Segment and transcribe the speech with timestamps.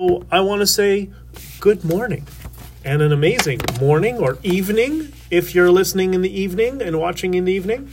[0.00, 1.10] I want to say
[1.60, 2.26] good morning
[2.86, 7.44] and an amazing morning or evening if you're listening in the evening and watching in
[7.44, 7.90] the evening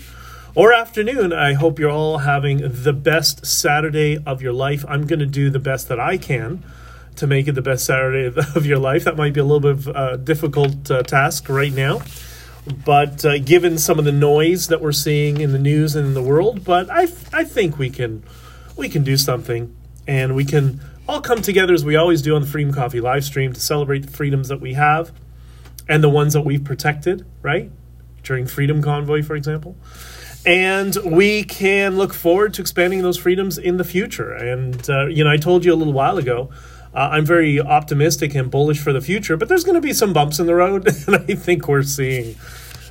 [0.56, 1.34] or afternoon.
[1.34, 4.86] I hope you're all having the best Saturday of your life.
[4.88, 6.64] I'm going to do the best that I can
[7.18, 9.04] to make it the best Saturday of your life.
[9.04, 12.04] That might be a little bit of a difficult uh, task right now.
[12.86, 16.14] But uh, given some of the noise that we're seeing in the news and in
[16.14, 18.24] the world, but I, I think we can
[18.78, 19.76] we can do something
[20.08, 23.24] and we can all come together as we always do on the Freedom Coffee live
[23.24, 25.12] stream to celebrate the freedoms that we have
[25.88, 27.72] and the ones that we've protected, right?
[28.24, 29.78] During Freedom Convoy, for example.
[30.46, 34.34] And we can look forward to expanding those freedoms in the future.
[34.34, 36.50] And, uh, you know, I told you a little while ago,
[36.94, 40.14] uh, I'm very optimistic and bullish for the future, but there's going to be some
[40.14, 40.88] bumps in the road.
[41.08, 42.36] And I think we're seeing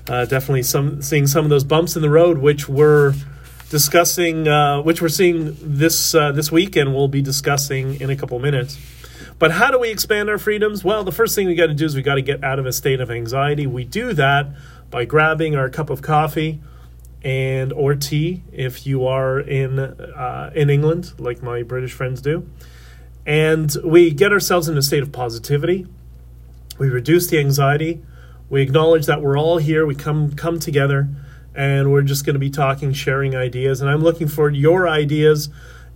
[0.09, 3.15] uh, definitely some seeing some of those bumps in the road, which were
[3.71, 8.17] discussing, uh, which we're seeing this uh, this week, and we'll be discussing in a
[8.17, 8.79] couple minutes.
[9.39, 10.83] But how do we expand our freedoms?
[10.85, 12.67] Well, the first thing we got to do is we got to get out of
[12.67, 13.67] a state of anxiety.
[13.67, 14.49] We do that
[14.91, 16.61] by grabbing our cup of coffee
[17.23, 22.49] and or tea if you are in uh, in England, like my British friends do,
[23.27, 25.87] and we get ourselves in a state of positivity.
[26.79, 28.03] We reduce the anxiety.
[28.49, 29.85] We acknowledge that we're all here.
[29.85, 31.09] We come come together
[31.57, 33.81] and we're just going to be talking, sharing ideas.
[33.81, 35.49] And I'm looking for your ideas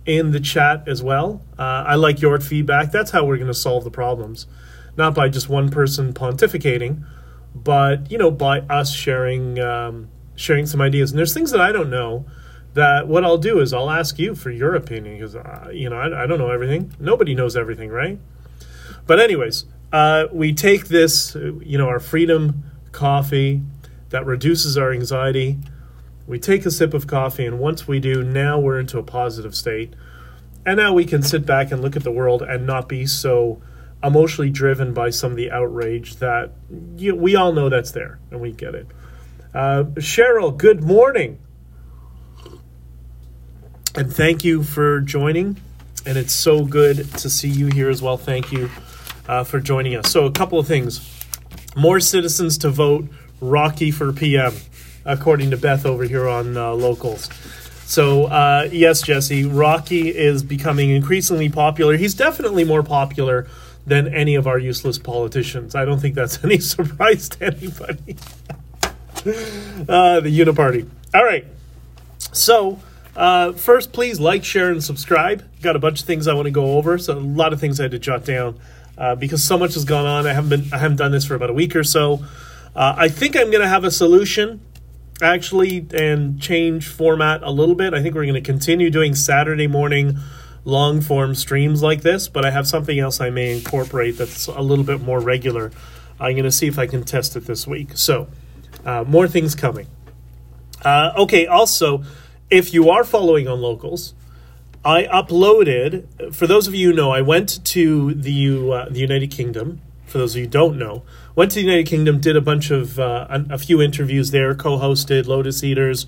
[0.05, 1.43] in the chat as well.
[1.57, 2.91] Uh, I like your feedback.
[2.91, 4.47] That's how we're going to solve the problems,
[4.97, 7.05] not by just one person pontificating,
[7.53, 11.11] but you know, by us sharing um, sharing some ideas.
[11.11, 12.25] And there's things that I don't know.
[12.73, 15.97] That what I'll do is I'll ask you for your opinion because uh, you know
[15.97, 16.95] I, I, don't know everything.
[17.01, 18.17] Nobody knows everything, right?
[19.05, 23.61] But anyways, uh, we take this, you know, our freedom coffee
[24.11, 25.57] that reduces our anxiety.
[26.27, 29.55] We take a sip of coffee, and once we do, now we're into a positive
[29.55, 29.93] state.
[30.65, 33.61] And now we can sit back and look at the world and not be so
[34.03, 36.51] emotionally driven by some of the outrage that
[36.97, 38.87] you, we all know that's there, and we get it.
[39.53, 41.39] Uh, Cheryl, good morning.
[43.95, 45.57] And thank you for joining.
[46.05, 48.17] And it's so good to see you here as well.
[48.17, 48.69] Thank you
[49.27, 50.09] uh, for joining us.
[50.09, 51.07] So, a couple of things
[51.75, 53.07] more citizens to vote
[53.41, 54.53] Rocky for PM,
[55.03, 57.29] according to Beth over here on uh, Locals.
[57.85, 61.97] So, uh, yes, Jesse, Rocky is becoming increasingly popular.
[61.97, 63.47] He's definitely more popular
[63.85, 65.75] than any of our useless politicians.
[65.75, 68.15] I don't think that's any surprise to anybody.
[69.89, 70.87] uh, the Uniparty.
[71.13, 71.45] All right.
[72.31, 72.79] So,
[73.15, 75.43] uh, first, please like, share, and subscribe.
[75.61, 76.97] Got a bunch of things I want to go over.
[76.97, 78.57] So, a lot of things I had to jot down
[78.97, 80.27] uh, because so much has gone on.
[80.27, 82.23] I haven't been, I haven't done this for about a week or so.
[82.75, 84.61] Uh, I think I'm going to have a solution
[85.21, 87.93] actually and change format a little bit.
[87.93, 90.17] I think we're going to continue doing Saturday morning
[90.63, 94.61] long form streams like this, but I have something else I may incorporate that's a
[94.61, 95.71] little bit more regular.
[96.19, 97.97] I'm going to see if I can test it this week.
[97.97, 98.27] So,
[98.85, 99.87] uh, more things coming.
[100.83, 102.03] Uh, okay, also,
[102.49, 104.13] if you are following on locals,
[104.83, 109.31] I uploaded, for those of you who know, I went to the, uh, the United
[109.31, 109.81] Kingdom.
[110.05, 111.03] For those of you who don't know,
[111.35, 114.53] went to the United Kingdom, did a bunch of uh, a, a, few interviews there,
[114.55, 116.05] co-hosted Lotus Eaters,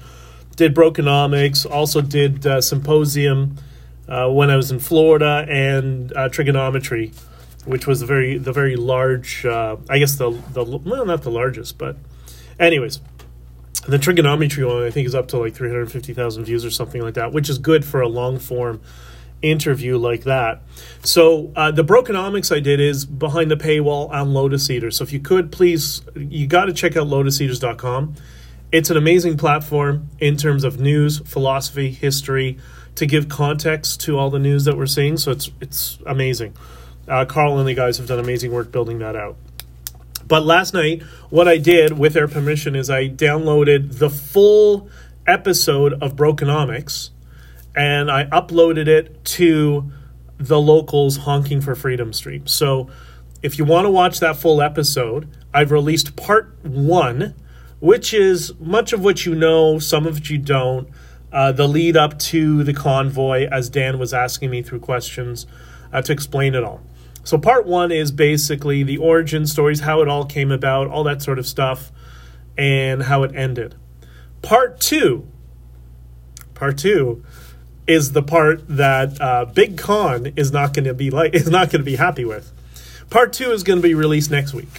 [0.55, 3.57] did Brokenomics, also did uh, Symposium
[4.07, 7.11] uh, when I was in Florida, and uh, Trigonometry,
[7.65, 11.31] which was the very the very large, uh, I guess the the well not the
[11.31, 11.97] largest, but
[12.59, 12.99] anyways.
[13.85, 17.33] The trigonometry one, I think, is up to like 350,000 views or something like that,
[17.33, 18.79] which is good for a long form
[19.43, 20.63] interview like that.
[21.03, 24.89] So uh, the Brokenomics I did is behind the paywall on Lotus Eater.
[24.89, 28.15] So if you could please, you got to check out lotuseaters.com.
[28.71, 32.57] It's an amazing platform in terms of news, philosophy, history,
[32.95, 35.17] to give context to all the news that we're seeing.
[35.17, 36.55] So it's it's amazing.
[37.07, 39.35] Uh, Carl and the guys have done amazing work building that out.
[40.25, 44.89] But last night, what I did with their permission is I downloaded the full
[45.27, 47.09] episode of Brokenomics
[47.75, 49.91] and I uploaded it to
[50.37, 52.47] the locals honking for freedom stream.
[52.47, 52.89] So
[53.41, 57.35] if you want to watch that full episode, I've released part one,
[57.79, 60.89] which is much of what you know, some of it you don't.
[61.31, 65.47] Uh, the lead up to the convoy, as Dan was asking me through questions
[65.91, 66.81] uh, to explain it all.
[67.23, 71.23] So, part one is basically the origin stories, how it all came about, all that
[71.23, 71.91] sort of stuff,
[72.55, 73.73] and how it ended.
[74.43, 75.27] Part two,
[76.53, 77.23] part two
[77.87, 81.69] is the part that uh, Big Con is not going to be like is not
[81.69, 82.51] going to be happy with.
[83.09, 84.69] Part two is going to be released next week.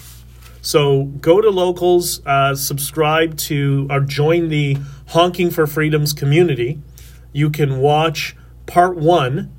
[0.63, 4.79] So go to locals, uh, subscribe to or join the
[5.09, 6.81] Honking for Freedoms community.
[7.33, 8.35] You can watch
[8.67, 9.53] part one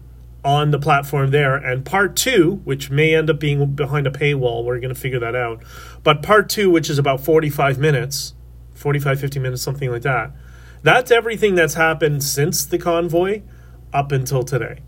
[0.43, 1.55] on the platform there.
[1.55, 5.19] And part two, which may end up being behind a paywall, we're going to figure
[5.19, 5.63] that out.
[6.03, 8.33] But part two, which is about 45 minutes,
[8.75, 10.31] 45, 50 minutes, something like that,
[10.85, 13.41] that's everything that's happened since the convoy
[13.91, 14.81] up until today.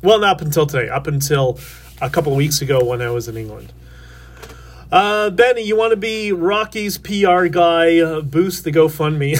[0.00, 1.58] Well, not up until today, up until
[2.00, 3.72] a couple weeks ago when I was in England.
[4.92, 7.98] Uh, Benny, you want to be Rocky's PR guy?
[7.98, 9.32] Uh, boost the GoFundMe.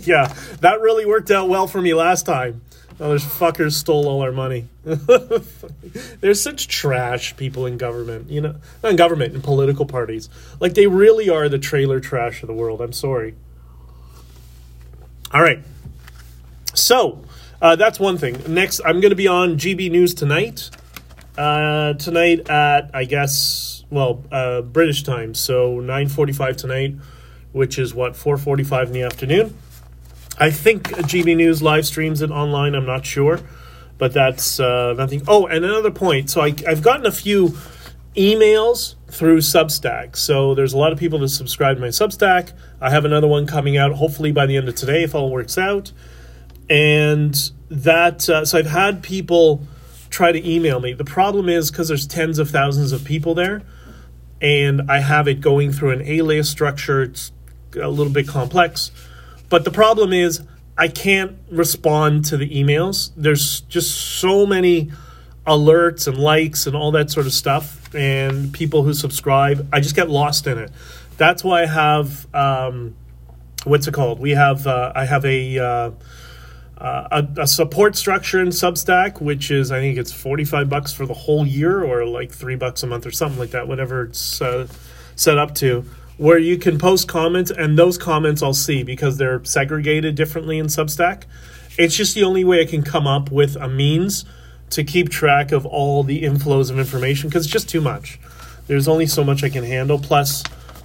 [0.06, 2.60] yeah, that really worked out well for me last time.
[2.98, 4.66] Oh, those fuckers stole all our money.
[4.84, 10.28] They're such trash people in government, you know, not in government, in political parties.
[10.58, 12.80] Like, they really are the trailer trash of the world.
[12.80, 13.34] I'm sorry.
[15.36, 15.62] All right.
[16.72, 17.22] So,
[17.60, 18.42] uh, that's one thing.
[18.48, 20.70] Next, I'm going to be on GB News tonight.
[21.36, 25.34] Uh, tonight at, I guess, well, uh, British time.
[25.34, 26.94] So, 9.45 tonight,
[27.52, 29.58] which is, what, 4.45 in the afternoon.
[30.38, 32.74] I think GB News live streams it online.
[32.74, 33.38] I'm not sure,
[33.98, 35.20] but that's uh, nothing.
[35.28, 36.30] Oh, and another point.
[36.30, 37.58] So I, I've gotten a few
[38.16, 40.16] emails through Substack.
[40.16, 42.52] So there's a lot of people that subscribe to my Substack.
[42.80, 45.56] I have another one coming out hopefully by the end of today if all works
[45.58, 45.92] out.
[46.68, 47.34] And
[47.68, 49.66] that uh, so I've had people
[50.10, 50.92] try to email me.
[50.92, 53.62] The problem is because there's tens of thousands of people there,
[54.40, 57.02] and I have it going through an alias structure.
[57.02, 57.32] It's
[57.80, 58.90] a little bit complex.
[59.48, 60.42] But the problem is,
[60.78, 63.10] I can't respond to the emails.
[63.16, 64.90] There's just so many
[65.46, 69.68] alerts and likes and all that sort of stuff, and people who subscribe.
[69.72, 70.70] I just get lost in it.
[71.16, 72.94] That's why I have um,
[73.64, 74.20] what's it called?
[74.20, 75.90] We have uh, I have a, uh,
[76.78, 80.92] uh, a a support structure in Substack, which is I think it's forty five bucks
[80.92, 83.68] for the whole year, or like three bucks a month, or something like that.
[83.68, 84.66] Whatever it's uh,
[85.16, 85.84] set up to
[86.16, 90.66] where you can post comments and those comments I'll see because they're segregated differently in
[90.66, 91.24] Substack.
[91.78, 94.24] It's just the only way I can come up with a means
[94.70, 98.18] to keep track of all the inflows of information because it's just too much.
[98.66, 99.98] There's only so much I can handle.
[99.98, 100.42] Plus,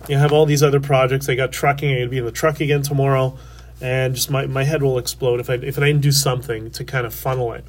[0.07, 1.29] you have all these other projects.
[1.29, 1.91] I got trucking.
[1.91, 3.37] I'm to be in the truck again tomorrow.
[3.81, 6.83] And just my, my head will explode if I, if I didn't do something to
[6.83, 7.65] kind of funnel it.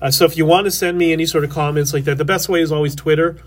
[0.00, 2.24] Uh, so if you want to send me any sort of comments like that, the
[2.24, 3.38] best way is always Twitter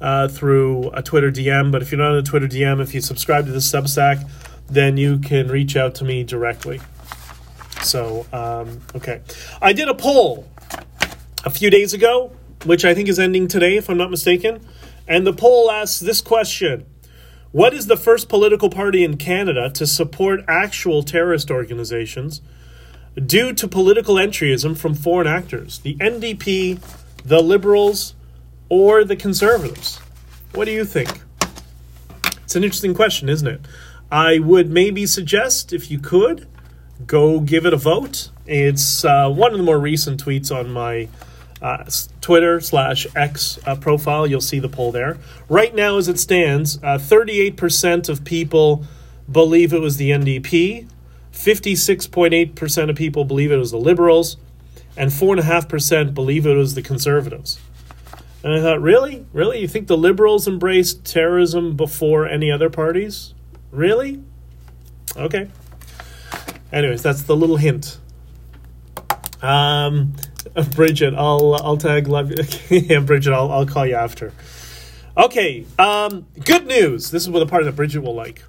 [0.00, 1.70] uh, through a Twitter DM.
[1.70, 4.28] But if you're not on a Twitter DM, if you subscribe to the Substack,
[4.68, 6.80] then you can reach out to me directly.
[7.82, 9.20] So, um, okay.
[9.60, 10.48] I did a poll
[11.44, 12.32] a few days ago,
[12.64, 14.60] which I think is ending today, if I'm not mistaken.
[15.08, 16.86] And the poll asks this question
[17.52, 22.42] What is the first political party in Canada to support actual terrorist organizations
[23.26, 25.78] due to political entryism from foreign actors?
[25.80, 26.80] The NDP,
[27.24, 28.14] the Liberals,
[28.68, 29.98] or the Conservatives?
[30.52, 31.22] What do you think?
[32.42, 33.60] It's an interesting question, isn't it?
[34.10, 36.48] I would maybe suggest, if you could,
[37.06, 38.30] go give it a vote.
[38.46, 41.08] It's uh, one of the more recent tweets on my
[41.62, 41.84] uh,
[42.20, 44.26] Twitter slash X uh, profile.
[44.26, 45.18] You'll see the poll there.
[45.48, 48.84] Right now, as it stands, 38% of people
[49.30, 50.88] believe it was the NDP,
[51.32, 54.36] 56.8% of people believe it was the Liberals,
[54.96, 57.60] and 4.5% believe it was the Conservatives.
[58.42, 59.26] And I thought, really?
[59.32, 59.60] Really?
[59.60, 63.34] You think the liberals embraced terrorism before any other parties?
[63.70, 64.22] Really?
[65.16, 65.50] Okay.
[66.72, 67.98] Anyways, that's the little hint.
[69.42, 70.14] Um,
[70.74, 72.32] Bridget, I'll I'll tag love.
[72.70, 74.32] yeah, Bridget, I'll I'll call you after.
[75.16, 75.66] Okay.
[75.78, 77.10] Um, good news.
[77.10, 78.42] This is what the part that Bridget will like.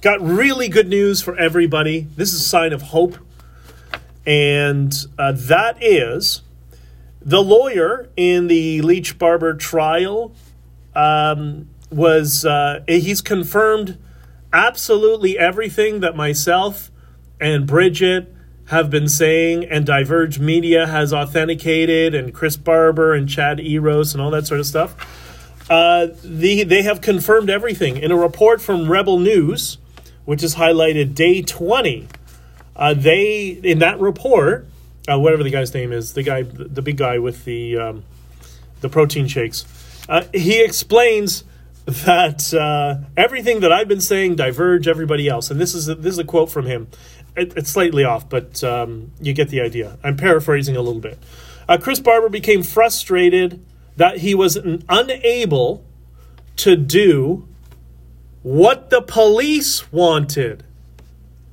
[0.00, 2.00] Got really good news for everybody.
[2.16, 3.16] This is a sign of hope,
[4.26, 6.42] and uh, that is
[7.22, 10.34] the lawyer in the Lich Barber trial
[10.94, 13.98] um, was uh, he's confirmed
[14.52, 16.90] absolutely everything that myself
[17.40, 18.33] and Bridget
[18.66, 24.22] have been saying, and Diverge Media has authenticated, and Chris Barber and Chad Eros and
[24.22, 24.96] all that sort of stuff.
[25.70, 29.78] Uh, the, they have confirmed everything in a report from Rebel News,
[30.24, 32.08] which is highlighted day 20.
[32.76, 34.66] Uh, they in that report
[35.08, 38.04] uh, whatever the guy's name is, the guy, the big guy with the um,
[38.80, 39.64] the protein shakes.
[40.08, 41.44] Uh, he explains
[41.86, 46.12] that uh, everything that I've been saying diverge everybody else, and this is a, this
[46.12, 46.88] is a quote from him.
[47.36, 49.98] It, it's slightly off, but um, you get the idea.
[50.02, 51.18] I'm paraphrasing a little bit.
[51.68, 53.64] Uh, Chris Barber became frustrated
[53.96, 54.56] that he was
[54.88, 55.84] unable
[56.56, 57.48] to do
[58.42, 60.64] what the police wanted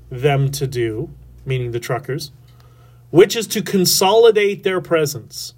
[0.10, 1.10] them to do,
[1.46, 2.32] meaning the truckers
[3.12, 5.54] which is to consolidate their presence.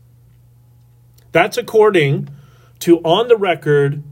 [1.32, 2.30] That's according
[2.80, 4.04] to on the record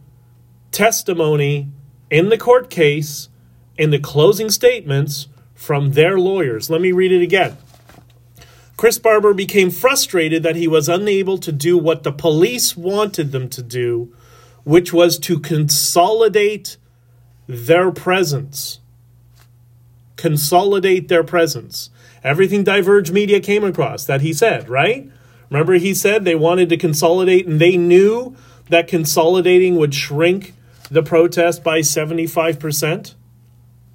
[0.71, 1.67] testimony
[2.09, 3.27] in the court case
[3.77, 5.27] in the closing statements
[5.61, 6.71] from their lawyers.
[6.71, 7.55] Let me read it again.
[8.77, 13.47] Chris Barber became frustrated that he was unable to do what the police wanted them
[13.49, 14.11] to do,
[14.63, 16.77] which was to consolidate
[17.45, 18.79] their presence.
[20.15, 21.91] Consolidate their presence.
[22.23, 25.07] Everything Diverge Media came across that he said, right?
[25.51, 28.35] Remember, he said they wanted to consolidate and they knew
[28.69, 30.55] that consolidating would shrink
[30.89, 33.13] the protest by 75%.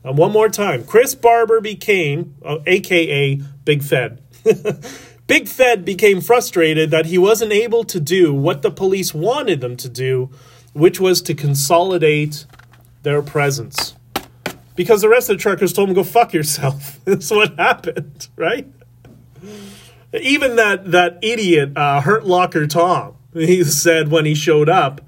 [0.07, 3.35] And one more time Chris Barber became, uh, aka
[3.65, 4.23] Big Fed.
[5.27, 9.77] Big Fed became frustrated that he wasn't able to do what the police wanted them
[9.77, 10.31] to do,
[10.73, 12.47] which was to consolidate
[13.03, 13.97] their presence.
[14.77, 17.01] Because the rest of the truckers told him, go fuck yourself.
[17.05, 18.69] That's what happened, right?
[20.13, 25.01] Even that, that idiot, uh, Hurt Locker Tom, he said when he showed up,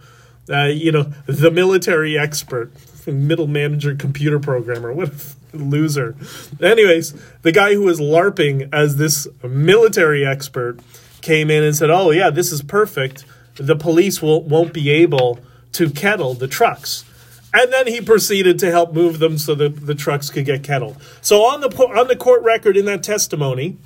[0.50, 2.73] uh, you know, the military expert,
[3.12, 4.93] middle manager, computer programmer.
[4.93, 5.11] What
[5.53, 6.15] a loser.
[6.61, 10.81] Anyways, the guy who was LARPing as this military expert
[11.21, 13.25] came in and said, Oh, yeah, this is perfect.
[13.57, 15.41] The police will, won't be able
[15.73, 17.05] to kettle the trucks.
[17.53, 20.97] And then he proceeded to help move them so that the trucks could get kettled.
[21.23, 23.79] So on the on the court record in that testimony,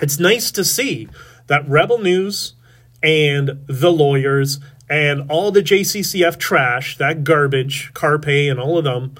[0.00, 1.08] it's nice to see
[1.48, 2.54] that Rebel News
[3.02, 9.14] and the lawyers and all the JCCF trash, that garbage, Carpay and all of them,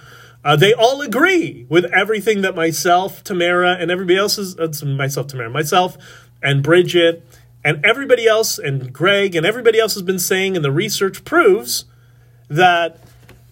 [0.45, 5.29] uh, they all agree with everything that myself, Tamara, and everybody else is, uh, myself,
[5.29, 5.97] Tamara, myself,
[6.43, 7.27] and Bridget,
[7.65, 11.87] and everybody else, and Greg, and everybody else has been saying, and the research proves
[12.49, 12.99] that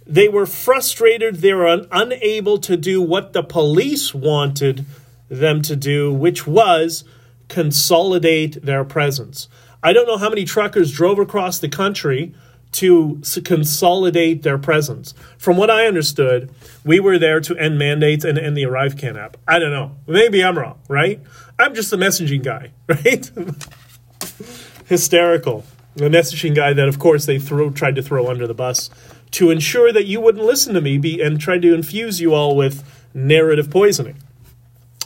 [0.07, 4.85] they were frustrated, they were un- unable to do what the police wanted
[5.31, 7.05] them to do, which was
[7.49, 9.49] consolidate their presence.
[9.83, 12.35] I don't know how many truckers drove across the country
[12.73, 15.13] to consolidate their presence.
[15.37, 16.51] From what I understood,
[16.85, 19.37] we were there to end mandates and end the ArriveCAN app.
[19.47, 19.97] I don't know.
[20.07, 21.21] Maybe I'm wrong, right?
[21.59, 23.31] I'm just a messaging guy, right?
[24.87, 25.65] Hysterical.
[25.95, 28.89] The messaging guy that, of course, they threw, tried to throw under the bus
[29.33, 32.57] to ensure that you wouldn't listen to me be, and tried to infuse you all
[32.57, 34.17] with narrative poisoning.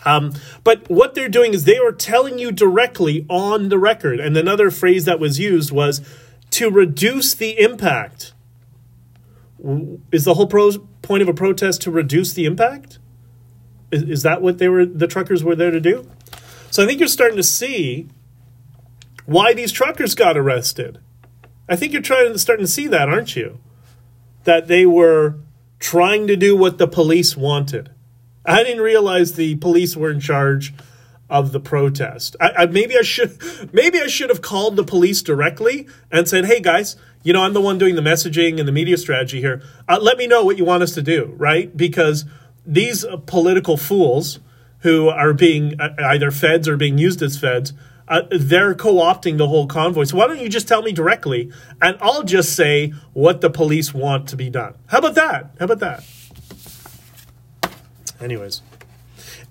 [0.06, 0.32] Um,
[0.62, 4.20] but what they're doing is they are telling you directly on the record.
[4.20, 6.00] And another phrase that was used was
[6.50, 8.32] to reduce the impact.
[10.12, 13.00] Is the whole pro- point of a protest to reduce the impact?
[13.90, 14.86] Is, is that what they were?
[14.86, 16.08] The truckers were there to do.
[16.70, 18.08] So I think you're starting to see
[19.24, 21.00] why these truckers got arrested.
[21.68, 23.58] I think you're trying to starting to see that, aren't you?
[24.44, 25.36] That they were
[25.80, 27.90] trying to do what the police wanted.
[28.46, 30.72] I didn't realize the police were in charge
[31.28, 32.36] of the protest.
[32.40, 36.46] I, I, maybe I should maybe I should have called the police directly and said,
[36.46, 39.62] "Hey guys, you know I'm the one doing the messaging and the media strategy here.
[39.88, 41.76] Uh, let me know what you want us to do, right?
[41.76, 42.24] Because
[42.64, 44.38] these uh, political fools
[44.80, 47.72] who are being uh, either feds or being used as feds."
[48.08, 50.04] Uh, they're co-opting the whole convoy.
[50.04, 51.50] So why don't you just tell me directly,
[51.82, 54.74] and I'll just say what the police want to be done.
[54.86, 55.56] How about that?
[55.58, 56.04] How about that?
[58.20, 58.62] Anyways,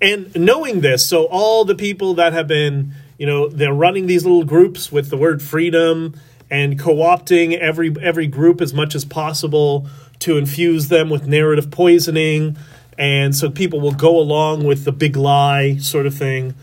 [0.02, 4.24] and knowing this, so all the people that have been, you know, they're running these
[4.24, 6.20] little groups with the word freedom
[6.50, 9.88] and co-opting every every group as much as possible
[10.20, 12.58] to infuse them with narrative poisoning,
[12.98, 16.56] and so people will go along with the big lie sort of thing.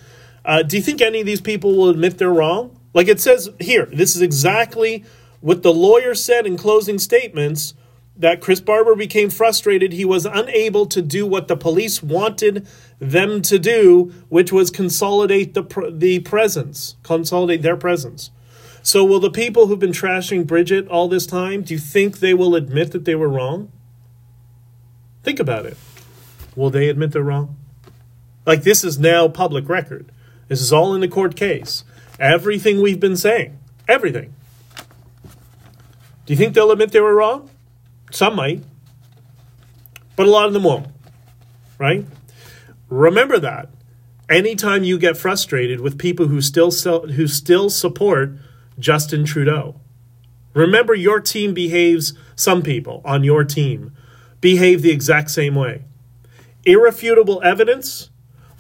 [0.45, 2.77] Uh, do you think any of these people will admit they're wrong?
[2.95, 5.05] Like it says here, this is exactly
[5.41, 7.75] what the lawyer said in closing statements
[8.17, 9.93] that Chris Barber became frustrated.
[9.93, 12.67] He was unable to do what the police wanted
[12.99, 18.31] them to do, which was consolidate the the presence, consolidate their presence.
[18.83, 22.35] So, will the people who've been trashing Bridget all this time, do you think they
[22.35, 23.71] will admit that they were wrong?
[25.23, 25.77] Think about it.
[26.57, 27.57] Will they admit they're wrong?
[28.45, 30.11] Like, this is now public record.
[30.49, 31.85] This is all in the court case.
[32.19, 34.35] Everything we've been saying, everything.
[36.27, 37.51] Do you think they'll admit they were wrong?
[38.13, 38.63] Some might,
[40.17, 40.87] but a lot of them won't,
[41.79, 42.07] right?
[42.91, 43.71] Remember that.
[44.29, 48.35] Anytime you get frustrated with people who still who still support
[48.79, 49.81] Justin Trudeau,
[50.53, 52.13] remember your team behaves.
[52.37, 53.97] Some people on your team
[54.43, 55.85] behave the exact same way.
[56.67, 58.11] Irrefutable evidence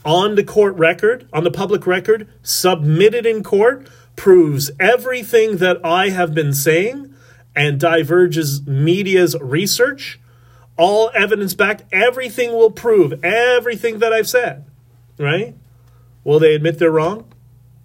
[0.02, 6.08] on the court record, on the public record, submitted in court, proves everything that I
[6.08, 7.11] have been saying
[7.54, 10.18] and Diverge's media's research,
[10.76, 14.64] all evidence backed, everything will prove everything that I've said,
[15.18, 15.54] right?
[16.24, 17.26] Will they admit they're wrong?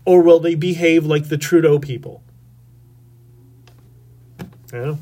[0.05, 2.23] Or will they behave like the Trudeau people?
[4.71, 4.95] Yeah.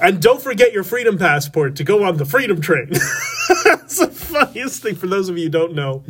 [0.00, 2.90] And don't forget your freedom passport to go on the freedom train.
[3.64, 6.04] That's the funniest thing for those of you who don't know.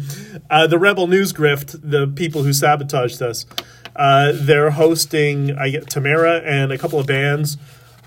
[0.51, 3.47] uh, the Rebel News Grift, the people who sabotaged us,
[3.97, 7.57] uh, they're hosting I get Tamara and a couple of bands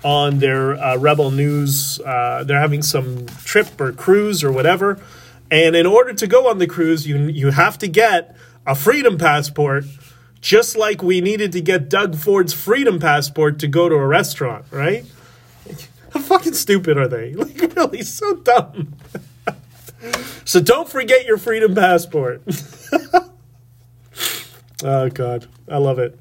[0.02, 2.00] on their uh, Rebel News.
[2.00, 4.98] Uh, they're having some trip or cruise or whatever,
[5.50, 9.18] and in order to go on the cruise, you you have to get a freedom
[9.18, 9.84] passport.
[10.40, 14.64] Just like we needed to get Doug Ford's freedom passport to go to a restaurant,
[14.70, 15.04] right?
[16.14, 17.34] How fucking stupid are they?
[17.40, 18.94] Like, really, so dumb.
[20.44, 22.42] so don't forget your freedom passport.
[24.84, 25.46] Oh, God.
[25.68, 26.18] I love it.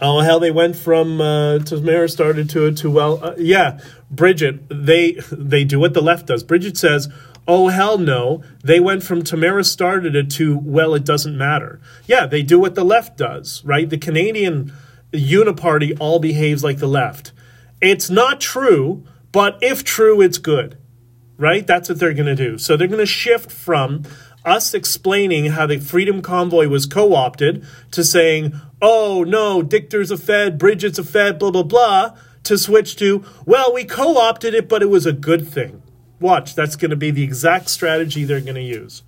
[0.00, 3.78] Oh, how they went from uh, Tamara started to to well, uh, yeah,
[4.10, 4.68] Bridget.
[4.68, 6.42] They they do what the left does.
[6.42, 7.08] Bridget says,
[7.46, 11.80] "Oh hell no!" They went from Tamara started it to well, it doesn't matter.
[12.06, 13.88] Yeah, they do what the left does, right?
[13.88, 14.72] The Canadian
[15.12, 17.32] Uniparty all behaves like the left.
[17.80, 20.78] It's not true, but if true, it's good,
[21.36, 21.66] right?
[21.66, 22.58] That's what they're going to do.
[22.58, 24.04] So they're going to shift from
[24.44, 30.16] us explaining how the Freedom Convoy was co opted to saying, oh no, Dichter's a
[30.16, 34.68] Fed, Bridget's a Fed, blah, blah, blah, to switch to, well, we co opted it,
[34.68, 35.82] but it was a good thing.
[36.20, 39.02] Watch, that's going to be the exact strategy they're going to use.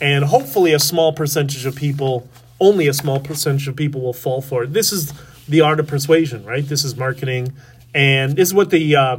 [0.00, 2.28] And hopefully, a small percentage of people,
[2.60, 4.72] only a small percentage of people will fall for it.
[4.72, 5.12] This is
[5.48, 6.66] the art of persuasion, right?
[6.66, 7.52] This is marketing
[7.96, 9.16] and this is what the uh,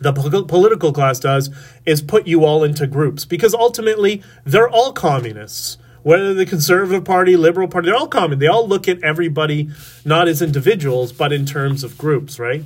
[0.00, 1.50] the political class does
[1.86, 3.24] is put you all into groups.
[3.24, 5.78] Because ultimately they're all communists.
[6.02, 9.70] Whether the conservative party liberal party they're all common they all look at everybody
[10.04, 12.64] not as individuals but in terms of groups right?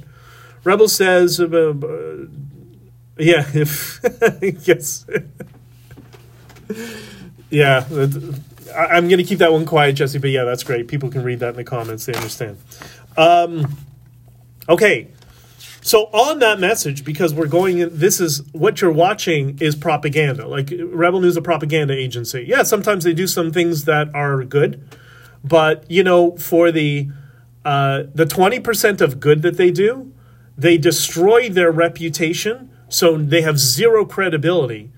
[0.64, 2.26] Rebel says uh, uh,
[3.16, 4.00] yeah if
[4.66, 5.06] yes.
[7.48, 7.84] Yeah
[8.76, 10.88] i'm going to keep that one quiet jesse but yeah that's great.
[10.88, 12.58] People can read that in the comments they understand.
[13.16, 13.76] Um,
[14.68, 15.12] okay
[15.80, 20.46] so on that message, because we're going in, this is what you're watching is propaganda.
[20.46, 22.44] Like Rebel News, a propaganda agency.
[22.46, 24.86] Yeah, sometimes they do some things that are good,
[25.44, 27.08] but you know, for the
[27.64, 30.12] uh, the twenty percent of good that they do,
[30.56, 34.90] they destroy their reputation, so they have zero credibility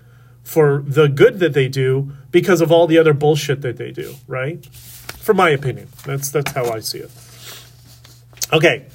[0.43, 4.15] for the good that they do because of all the other bullshit that they do.
[4.27, 4.65] Right?
[4.67, 7.11] For my opinion, that's that's how I see it.
[8.53, 8.87] Okay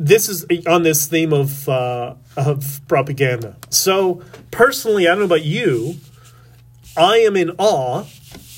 [0.00, 3.56] this is on this theme of uh, of propaganda.
[3.68, 5.96] So personally, I don't know about you,
[6.96, 8.06] I am in awe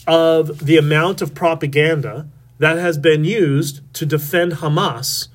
[0.07, 2.29] of the amount of propaganda
[2.59, 5.29] that has been used to defend Hamas,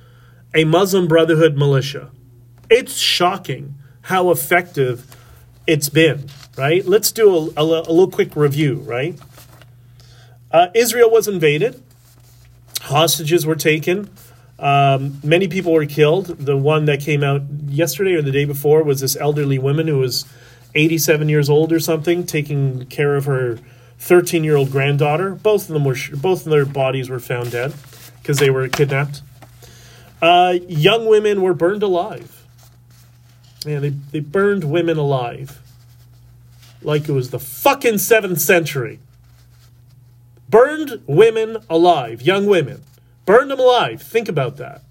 [0.56, 2.10] a Muslim Brotherhood militia.
[2.70, 5.14] It's shocking how effective
[5.68, 6.30] it's been.
[6.58, 6.86] Right?
[6.86, 8.76] Let's do a, a, a little quick review.
[8.76, 9.20] Right?
[10.52, 11.84] Uh, Israel was invaded.
[12.84, 14.10] Hostages were taken.
[14.60, 16.26] Um, many people were killed.
[16.28, 20.00] The one that came out yesterday or the day before was this elderly woman who
[20.00, 20.26] was
[20.74, 23.60] 87 years old or something, taking care of her
[24.00, 25.36] 13 year old granddaughter.
[25.36, 27.74] Both of them were both of their bodies were found dead
[28.22, 29.22] because they were kidnapped.
[30.22, 32.46] Uh, young women were burned alive.
[33.66, 35.62] Man, they, they burned women alive
[36.82, 39.00] like it was the fucking seventh century.
[40.50, 42.84] Burned women alive, young women.
[43.28, 44.02] Burned them alive.
[44.02, 44.84] Think about that.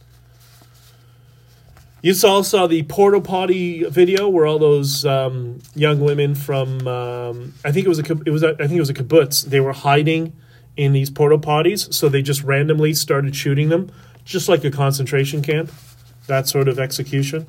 [2.03, 7.55] You all saw the porta potty video where all those um, young women from um,
[7.65, 9.47] I think it was a it was a, I think it was a kibbutz.
[9.47, 10.35] They were hiding
[10.77, 13.91] in these porta potties, so they just randomly started shooting them,
[14.27, 15.73] just like a concentration camp.
[16.27, 17.47] That sort of execution.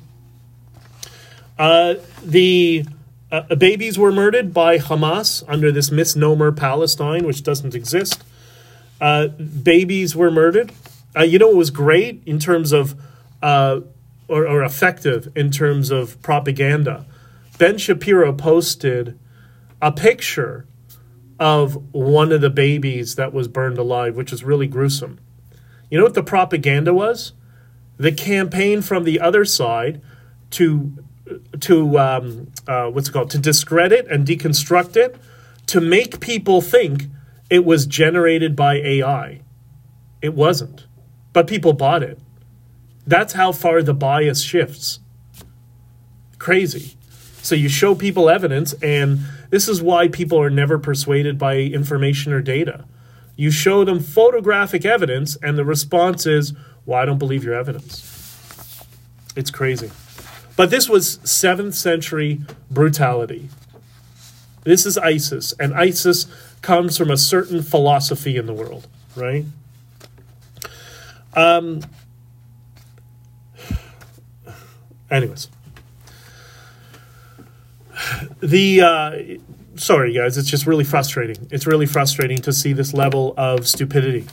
[1.58, 2.86] Uh, the
[3.30, 8.24] uh, babies were murdered by Hamas under this misnomer Palestine, which doesn't exist.
[9.00, 10.72] Uh, babies were murdered.
[11.16, 13.00] Uh, you know, it was great in terms of,
[13.42, 13.80] uh,
[14.28, 17.06] or, or effective in terms of propaganda.
[17.58, 19.18] Ben Shapiro posted
[19.80, 20.66] a picture
[21.38, 25.18] of one of the babies that was burned alive, which is really gruesome.
[25.90, 27.32] You know what the propaganda was?
[27.96, 30.00] The campaign from the other side
[30.50, 31.04] to
[31.60, 35.16] to um, uh, what's it called to discredit and deconstruct it
[35.66, 37.04] to make people think
[37.50, 39.40] it was generated by AI.
[40.20, 40.86] It wasn't,
[41.32, 42.18] but people bought it.
[43.06, 45.00] That's how far the bias shifts.
[46.38, 46.96] Crazy.
[47.42, 52.32] So you show people evidence, and this is why people are never persuaded by information
[52.32, 52.84] or data.
[53.36, 56.52] You show them photographic evidence, and the response is,
[56.84, 58.84] Well, I don't believe your evidence.
[59.36, 59.90] It's crazy.
[60.56, 63.48] But this was 7th century brutality.
[64.68, 66.26] This is ISIS, and ISIS
[66.60, 69.46] comes from a certain philosophy in the world, right?
[71.34, 71.80] Um,
[75.10, 75.48] anyways,
[78.42, 79.18] the uh,
[79.76, 80.36] sorry, guys.
[80.36, 81.48] It's just really frustrating.
[81.50, 84.26] It's really frustrating to see this level of stupidity.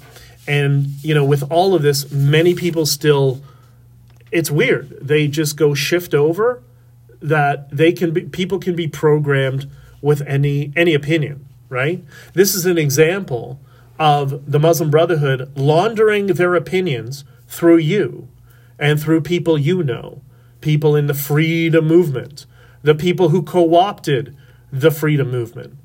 [0.50, 3.42] And, you know, with all of this, many people still,
[4.34, 4.98] it's weird.
[5.02, 6.62] They just go shift over
[7.22, 12.04] that they can be, people can be programmed with any, any opinion, right?
[12.34, 13.60] This is an example
[13.98, 18.28] of the Muslim Brotherhood laundering their opinions through you
[18.78, 20.22] and through people you know,
[20.62, 22.46] people in the freedom movement,
[22.82, 24.36] the people who co opted
[24.72, 25.76] the freedom movement,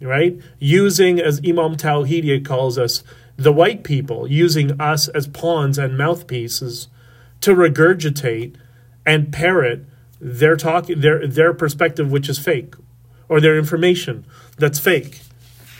[0.00, 0.40] right?
[0.58, 3.04] Using, as Imam Tawhidi calls us,
[3.36, 6.88] the white people, using us as pawns and mouthpieces
[7.40, 8.56] to regurgitate
[9.06, 9.86] and parrot
[10.20, 12.74] their talk, their their perspective, which is fake,
[13.28, 14.24] or their information
[14.56, 15.20] that's fake.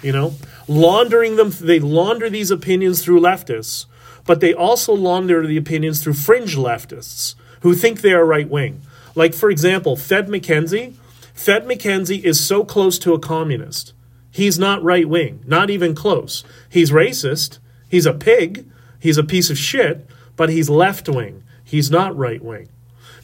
[0.03, 0.35] You know,
[0.69, 1.51] laundering them.
[1.51, 3.87] They launder these opinions through leftists,
[4.25, 8.83] but they also launder the opinions through fringe leftists who think they are right wing.
[9.17, 10.95] Like, for example, Fed McKenzie
[11.39, 13.93] Fed McKenzie is so close to a communist.
[14.33, 16.43] He's not right wing, not even close.
[16.69, 17.61] He's racist.
[17.89, 18.67] He's a pig.
[18.99, 21.45] He's a piece of shit, but he's left wing.
[21.63, 22.69] He's not right wing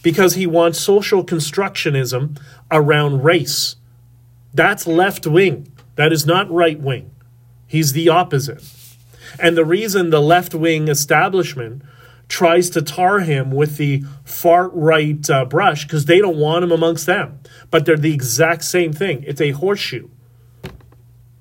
[0.00, 3.74] because he wants social constructionism around race.
[4.54, 5.72] That's left wing.
[5.96, 7.10] That is not right wing.
[7.66, 8.62] He's the opposite.
[9.38, 11.82] And the reason the left wing establishment
[12.28, 16.72] tries to tar him with the far right uh, brush because they don't want him
[16.72, 17.40] amongst them.
[17.70, 19.24] But they're the exact same thing.
[19.26, 20.08] It's a horseshoe.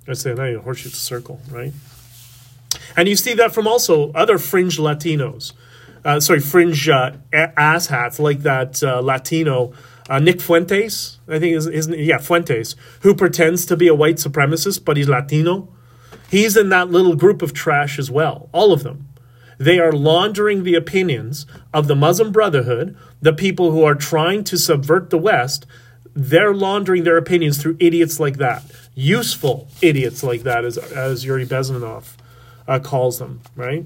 [0.08, 1.72] I say not a horseshoe, it's a circle, right?
[2.98, 5.54] And you see that from also other fringe Latinos.
[6.04, 9.74] Uh, sorry, fringe uh, asshats like that uh, Latino
[10.10, 14.18] uh, Nick Fuentes, I think is, is yeah Fuentes, who pretends to be a white
[14.18, 15.70] supremacist but he's Latino.
[16.30, 18.50] He's in that little group of trash as well.
[18.52, 19.08] All of them.
[19.60, 24.58] They are laundering the opinions of the Muslim Brotherhood, the people who are trying to
[24.58, 25.66] subvert the West.
[26.16, 28.64] They're laundering their opinions through idiots like that,
[28.96, 32.16] useful idiots like that, as, as Yuri Bezmenov
[32.68, 33.86] uh, calls them, right?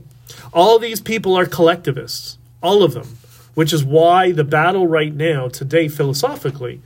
[0.54, 3.18] All these people are collectivists, all of them,
[3.58, 6.80] which is why the battle right now, today, philosophically,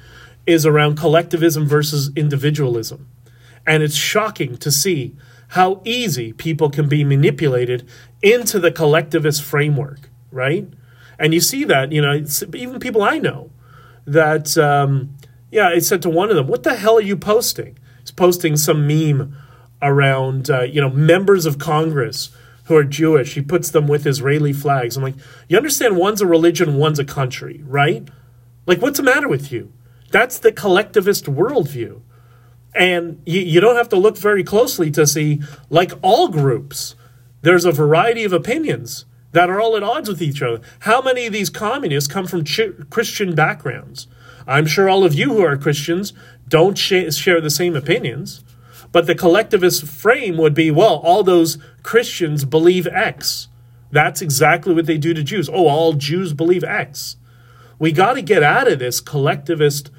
[0.47, 3.10] is around collectivism versus individualism.
[3.67, 5.13] And it's shocking to see
[5.49, 7.86] how easy people can be manipulated
[8.21, 10.65] into the collectivist framework, right?
[11.19, 12.23] And you see that, you know,
[12.55, 13.51] even people I know
[14.05, 15.17] that, um,
[15.51, 17.77] yeah, I said to one of them, What the hell are you posting?
[17.99, 19.36] He's posting some meme
[19.81, 22.29] around, uh, you know, members of Congress
[22.71, 23.34] who are Jewish.
[23.34, 24.95] He puts them with Israeli flags.
[24.95, 25.15] I'm like,
[25.49, 28.07] You understand one's a religion, one's a country, right?
[28.65, 29.73] Like, what's the matter with you?
[30.12, 32.01] That's the collectivist worldview.
[32.73, 36.95] And you, you don't have to look very closely to see, like all groups,
[37.41, 40.62] there's a variety of opinions that are all at odds with each other.
[40.79, 44.07] How many of these communists come from ch- Christian backgrounds?
[44.47, 46.13] I'm sure all of you who are Christians
[46.47, 48.45] don't sh- share the same opinions.
[48.91, 53.47] But the collectivist frame would be well, all those Christians believe X.
[53.91, 55.49] That's exactly what they do to Jews.
[55.49, 57.17] Oh, all Jews believe X.
[57.80, 59.89] We got to get out of this collectivist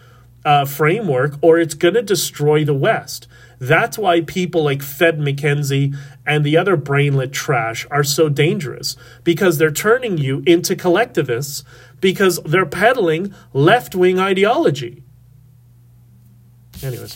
[0.45, 3.29] uh, framework or it's going to destroy the West.
[3.59, 9.59] That's why people like Fed McKenzie and the other brainlet trash are so dangerous because
[9.59, 11.65] they're turning you into collectivists
[12.01, 15.05] because they're peddling left wing ideology.
[16.83, 17.15] Anyways,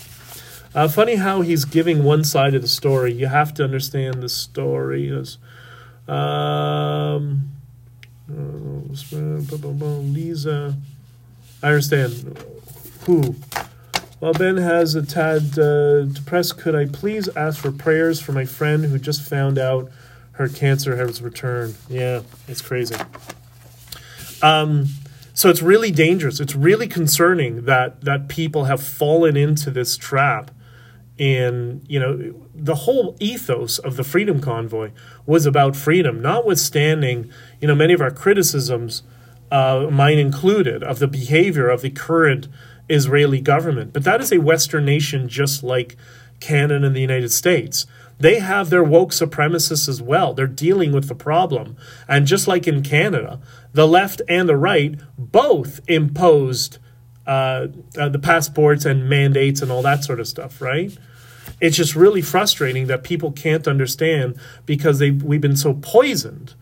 [0.76, 3.12] uh, funny how he's giving one side of the story.
[3.12, 5.08] You have to understand the story.
[5.08, 5.38] Is,
[6.06, 7.50] um,
[10.12, 10.76] Lisa,
[11.62, 12.38] I understand
[13.06, 13.34] who
[14.18, 18.46] while Ben has a tad uh, depressed, could I please ask for prayers for my
[18.46, 19.90] friend who just found out
[20.32, 21.76] her cancer has returned?
[21.88, 22.96] Yeah, it's crazy.
[24.42, 24.86] Um,
[25.34, 26.40] so it's really dangerous.
[26.40, 30.50] It's really concerning that that people have fallen into this trap.
[31.18, 34.90] And you know, the whole ethos of the Freedom Convoy
[35.24, 39.02] was about freedom, notwithstanding you know many of our criticisms,
[39.50, 42.48] uh, mine included, of the behavior of the current
[42.88, 43.92] Israeli government.
[43.92, 45.96] But that is a Western nation just like
[46.40, 47.86] Canada and the United States.
[48.18, 50.32] They have their woke supremacists as well.
[50.32, 51.76] They're dealing with the problem.
[52.08, 53.40] And just like in Canada,
[53.72, 56.78] the left and the right both imposed
[57.26, 57.66] uh,
[57.98, 60.96] uh, the passports and mandates and all that sort of stuff, right?
[61.60, 66.54] It's just really frustrating that people can't understand because they we've been so poisoned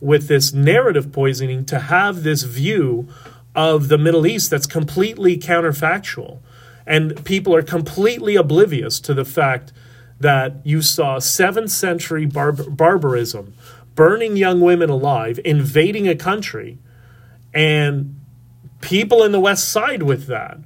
[0.00, 3.08] with this narrative poisoning to have this view
[3.54, 6.38] of the Middle East that's completely counterfactual.
[6.86, 9.72] And people are completely oblivious to the fact
[10.20, 13.54] that you saw 7th century barbarism,
[13.94, 16.78] burning young women alive, invading a country,
[17.52, 18.18] and
[18.80, 20.58] people in the West side with that.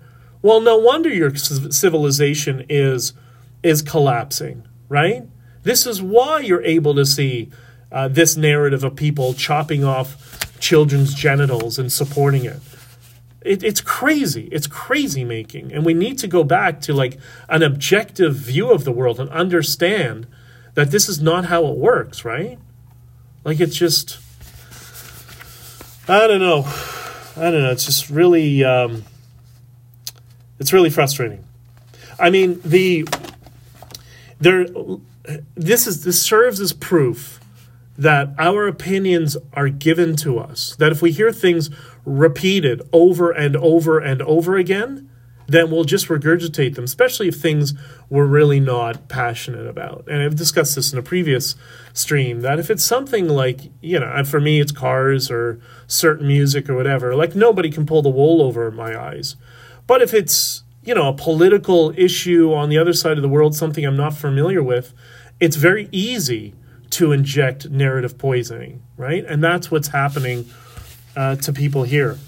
[0.43, 3.15] Well, no wonder your civilization is
[3.63, 5.25] is collapsing, right?
[5.63, 7.51] This is why you're able to see
[7.91, 12.61] uh, this narrative of people chopping off children's genitals and supporting it.
[13.43, 13.63] it.
[13.63, 14.49] It's crazy.
[14.51, 15.73] It's crazy making.
[15.73, 19.29] And we need to go back to like an objective view of the world and
[19.31, 20.27] understand
[20.75, 22.59] that this is not how it works, right?
[23.45, 24.19] Like it's just,
[26.09, 26.65] I don't know.
[27.37, 27.71] I don't know.
[27.71, 29.05] It's just really, um,
[30.59, 31.45] it's really frustrating.
[32.19, 33.05] I mean, the
[34.43, 34.67] there
[35.55, 37.41] this is this serves as proof
[37.97, 40.75] that our opinions are given to us.
[40.77, 41.71] That if we hear things
[42.05, 45.09] repeated over and over and over again,
[45.47, 47.75] then we'll just regurgitate them, especially if things
[48.09, 50.05] we're really not passionate about.
[50.09, 51.55] And I've discussed this in a previous
[51.93, 56.69] stream that if it's something like, you know, for me, it's cars or certain music
[56.69, 59.37] or whatever, like nobody can pull the wool over my eyes.
[59.87, 63.55] But if it's, you know, a political issue on the other side of the world,
[63.55, 64.93] something I'm not familiar with,
[65.41, 66.55] it's very easy
[66.91, 69.25] to inject narrative poisoning, right?
[69.25, 70.47] And that's what's happening
[71.17, 72.19] uh, to people here.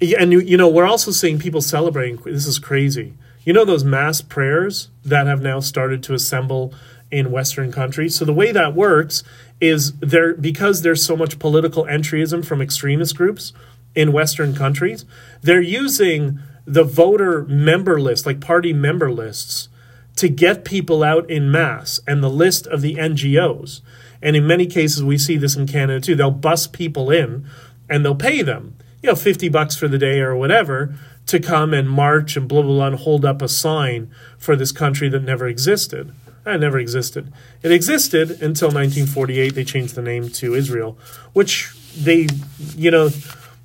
[0.00, 2.16] And you know, we're also seeing people celebrating.
[2.24, 3.14] This is crazy.
[3.44, 6.74] You know those mass prayers that have now started to assemble
[7.10, 8.16] in Western countries.
[8.16, 9.22] So the way that works
[9.60, 13.52] is there because there's so much political entryism from extremist groups
[13.96, 15.04] in Western countries.
[15.42, 19.68] They're using the voter member list, like party member lists,
[20.16, 23.80] to get people out in mass and the list of the NGOs.
[24.22, 26.14] And in many cases, we see this in Canada too.
[26.14, 27.46] They'll bus people in
[27.88, 30.94] and they'll pay them, you know, 50 bucks for the day or whatever
[31.26, 34.72] to come and march and blah, blah, blah, and hold up a sign for this
[34.72, 36.12] country that never existed.
[36.44, 37.32] That never existed.
[37.62, 39.54] It existed until 1948.
[39.54, 40.96] They changed the name to Israel,
[41.32, 42.28] which they,
[42.76, 43.10] you know,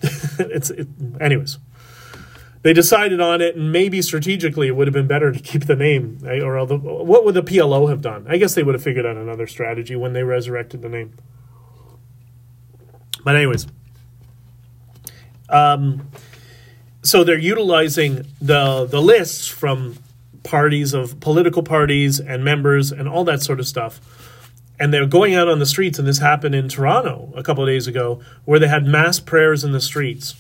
[0.39, 0.87] it's, it,
[1.19, 1.57] anyways
[2.63, 5.75] they decided on it, and maybe strategically it would have been better to keep the
[5.75, 6.19] name.
[6.21, 6.41] Right?
[6.41, 8.25] Or the, what would the PLO have done?
[8.29, 11.15] I guess they would have figured out another strategy when they resurrected the name.
[13.23, 13.67] But anyways,
[15.49, 16.07] um,
[17.03, 19.97] so they're utilizing the the lists from
[20.43, 23.99] parties of political parties and members and all that sort of stuff.
[24.81, 27.69] And they're going out on the streets, and this happened in Toronto a couple of
[27.69, 30.35] days ago, where they had mass prayers in the streets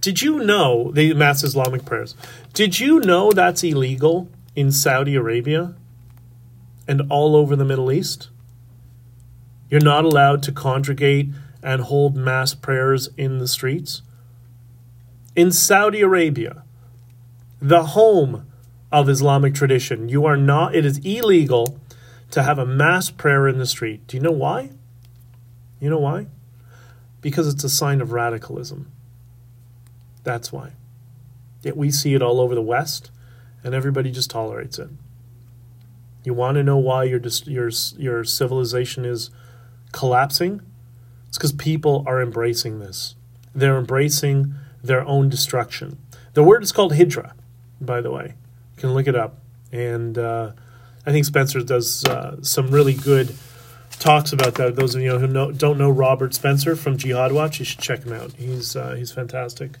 [0.00, 2.14] did you know the mass Islamic prayers?
[2.52, 5.74] Did you know that's illegal in Saudi Arabia
[6.86, 8.28] and all over the Middle East?
[9.68, 11.28] You're not allowed to congregate
[11.62, 14.02] and hold mass prayers in the streets.
[15.34, 16.62] In Saudi Arabia,
[17.60, 18.46] the home
[18.92, 21.78] of Islamic tradition, you are not it is illegal
[22.30, 24.06] to have a mass prayer in the street.
[24.06, 24.70] Do you know why?
[25.80, 26.26] You know why?
[27.20, 28.90] Because it's a sign of radicalism.
[30.24, 30.72] That's why.
[31.62, 33.10] Yet we see it all over the West,
[33.64, 34.90] and everybody just tolerates it.
[36.24, 39.30] You want to know why your your your civilization is
[39.92, 40.60] collapsing?
[41.28, 43.14] It's because people are embracing this.
[43.54, 45.98] They're embracing their own destruction.
[46.34, 47.32] The word is called hijra,
[47.80, 48.34] by the way.
[48.76, 49.38] You can look it up,
[49.72, 50.52] and uh,
[51.08, 53.34] I think Spencer does uh, some really good
[53.98, 54.76] talks about that.
[54.76, 58.04] Those of you who know, don't know Robert Spencer from Jihad Watch, you should check
[58.04, 58.34] him out.
[58.34, 59.78] He's uh, he's fantastic.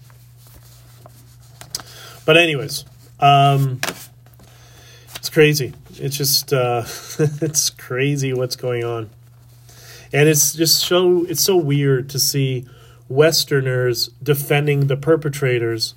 [2.24, 2.86] But anyways,
[3.20, 3.78] um,
[5.16, 5.74] it's crazy.
[5.96, 6.84] It's just uh,
[7.42, 9.10] it's crazy what's going on,
[10.14, 12.66] and it's just so it's so weird to see
[13.10, 15.94] Westerners defending the perpetrators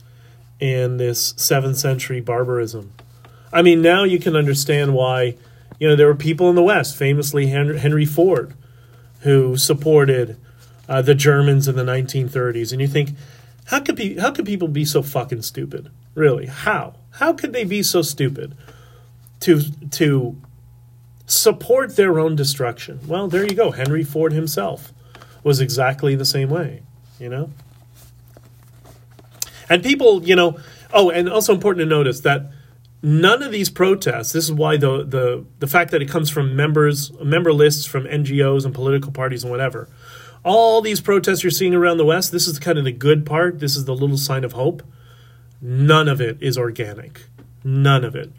[0.60, 2.92] in this seventh century barbarism.
[3.54, 5.36] I mean, now you can understand why.
[5.80, 8.54] You know, there were people in the West, famously Henry Ford,
[9.22, 10.38] who supported
[10.88, 13.12] uh, the Germans in the 1930s, and you think,
[13.66, 15.90] how could be how could people be so fucking stupid?
[16.14, 16.96] Really, how?
[17.12, 18.56] How could they be so stupid
[19.42, 19.62] to
[19.92, 20.36] to
[21.26, 23.00] support their own destruction?
[23.08, 23.72] Well, there you go.
[23.72, 24.92] Henry Ford himself
[25.44, 26.84] was exactly the same way,
[27.20, 27.50] you know?
[29.70, 30.60] And people, you know,
[30.94, 32.52] oh, and also important to notice that
[33.02, 36.56] none of these protests, this is why the the the fact that it comes from
[36.56, 39.90] members member lists from NGOs and political parties and whatever.
[40.44, 43.60] All these protests you're seeing around the West, this is kind of the good part.
[43.60, 44.82] This is the little sign of hope
[45.62, 47.22] None of it is organic.
[47.64, 48.32] None of it.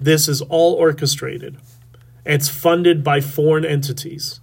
[0.00, 1.56] This is all orchestrated.
[2.26, 4.40] It's funded by foreign entities.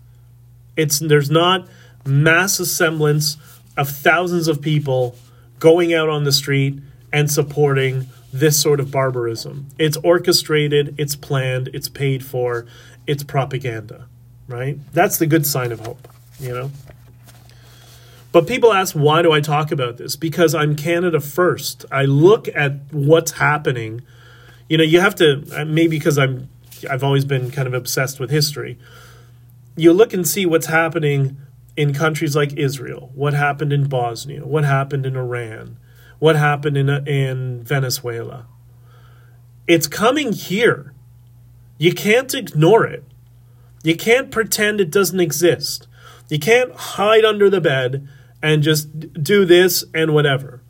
[0.78, 1.68] It's there's not
[2.06, 3.36] mass assemblance
[3.76, 5.18] of thousands of people
[5.60, 6.80] going out on the street
[7.12, 9.67] and supporting this sort of barbarism.
[9.78, 12.65] It's orchestrated, it's planned, it's paid for,
[13.08, 14.08] it's propaganda,
[14.48, 14.78] right?
[14.94, 16.08] That's the good sign of hope,
[16.39, 16.72] you know?
[18.32, 20.15] But people ask, why do I talk about this?
[20.15, 21.86] Because I'm Canada first.
[21.91, 24.04] I look at what's happening.
[24.70, 26.48] You know, you have to uh, maybe because I'm
[26.89, 28.80] I've always been kind of obsessed with history.
[29.76, 31.38] You look and see what's happening
[31.76, 35.78] in countries like Israel, what happened in Bosnia, what happened in Iran,
[36.22, 38.46] what happened in in Venezuela.
[39.66, 40.94] It's coming here.
[41.80, 43.04] You can't ignore it.
[43.84, 45.88] You can't pretend it doesn't exist.
[46.30, 48.08] You can't hide under the bed
[48.40, 50.62] and just do this and whatever.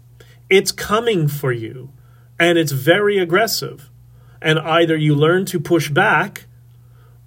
[0.50, 1.92] It's coming for you,
[2.40, 3.90] and it's very aggressive.
[4.42, 6.46] And either you learn to push back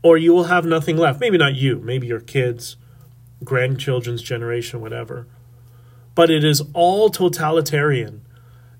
[0.03, 1.21] or you will have nothing left.
[1.21, 2.79] Maybe not you, maybe your kids,
[3.45, 5.27] grandchildren's generation, whatever.
[6.15, 8.25] But it is all totalitarian.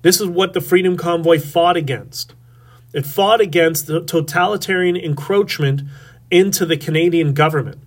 [0.01, 2.33] This is what the Freedom Convoy fought against.
[2.93, 5.81] It fought against the totalitarian encroachment
[6.31, 7.79] into the Canadian government.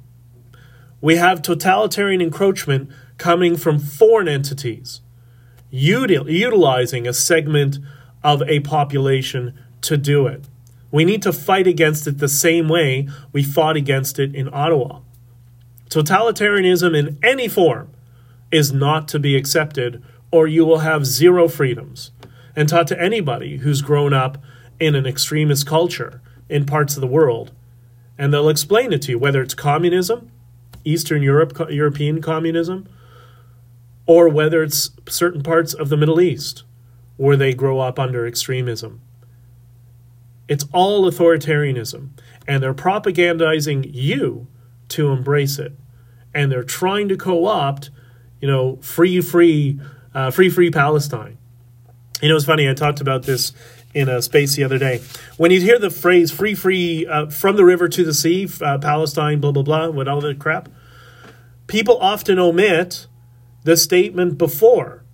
[1.01, 5.01] We have totalitarian encroachment coming from foreign entities,
[5.73, 7.79] util- utilizing a segment
[8.23, 10.45] of a population to do it.
[10.91, 15.01] We need to fight against it the same way we fought against it in Ottawa.
[15.89, 17.91] Totalitarianism in any form
[18.51, 22.11] is not to be accepted, or you will have zero freedoms.
[22.57, 24.39] And taught to anybody who's grown up
[24.81, 27.53] in an extremist culture in parts of the world,
[28.17, 30.33] and they'll explain it to you, whether it's communism,
[30.85, 32.89] Eastern Europe, European communism,
[34.07, 36.65] or whether it's certain parts of the Middle East
[37.19, 39.03] where they grow up under extremism.
[40.47, 42.11] It's all authoritarianism,
[42.47, 44.47] and they're propagandizing you
[44.91, 45.73] to embrace it,
[46.33, 47.91] and they're trying to co-opt,
[48.41, 49.81] you know, free, free,
[50.15, 51.39] uh, free, free Palestine.
[52.23, 52.69] You know, it's funny.
[52.69, 53.53] I talked about this
[53.95, 55.01] in a space the other day.
[55.37, 58.79] When you hear the phrase "free, free uh, from the river to the sea," uh,
[58.79, 60.69] Palestine, blah blah blah, with all that crap,
[61.67, 63.07] people often omit
[63.65, 65.05] the statement before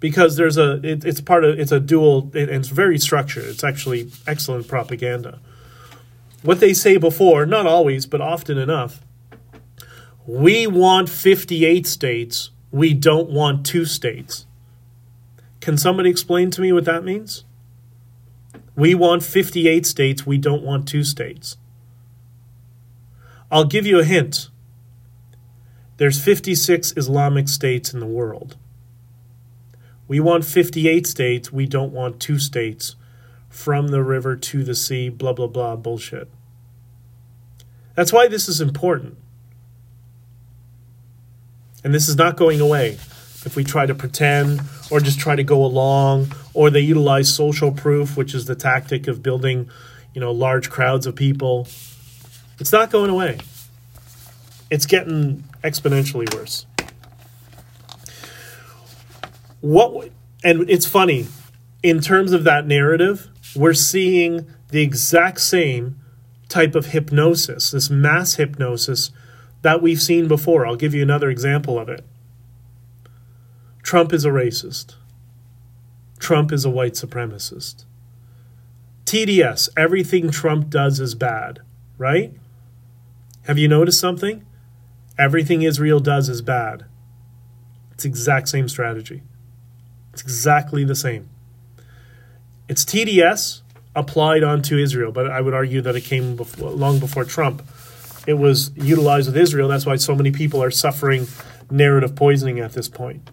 [0.00, 3.64] because there's a it, it's part of it's a dual it, it's very structured it's
[3.64, 5.38] actually excellent propaganda
[6.42, 9.00] what they say before not always but often enough
[10.28, 14.46] we want 58 states we don't want two states
[15.60, 17.44] can somebody explain to me what that means
[18.76, 21.56] we want 58 states we don't want two states
[23.50, 24.50] i'll give you a hint
[25.98, 28.56] there's 56 Islamic states in the world.
[30.06, 31.52] We want 58 states.
[31.52, 32.94] We don't want two states
[33.48, 36.30] from the river to the sea, blah, blah, blah, bullshit.
[37.96, 39.18] That's why this is important.
[41.84, 42.98] And this is not going away
[43.44, 44.60] if we try to pretend
[44.90, 49.06] or just try to go along or they utilize social proof, which is the tactic
[49.06, 49.70] of building,
[50.14, 51.68] you know, large crowds of people.
[52.58, 53.38] It's not going away.
[54.70, 56.66] It's getting exponentially worse.
[59.60, 60.10] What
[60.44, 61.26] and it's funny
[61.82, 65.98] in terms of that narrative, we're seeing the exact same
[66.48, 69.10] type of hypnosis, this mass hypnosis
[69.62, 70.66] that we've seen before.
[70.66, 72.04] I'll give you another example of it.
[73.82, 74.94] Trump is a racist.
[76.18, 77.84] Trump is a white supremacist.
[79.04, 81.60] TDS, everything Trump does is bad,
[81.96, 82.34] right?
[83.46, 84.44] Have you noticed something?
[85.18, 86.84] Everything Israel does is bad.
[87.92, 89.22] It's exact same strategy.
[90.12, 91.30] It's exactly the same.
[92.68, 93.62] It's TDS
[93.96, 97.62] applied onto Israel, but I would argue that it came before, long before Trump.
[98.28, 99.68] It was utilized with Israel.
[99.68, 101.26] That's why so many people are suffering
[101.70, 103.30] narrative poisoning at this point.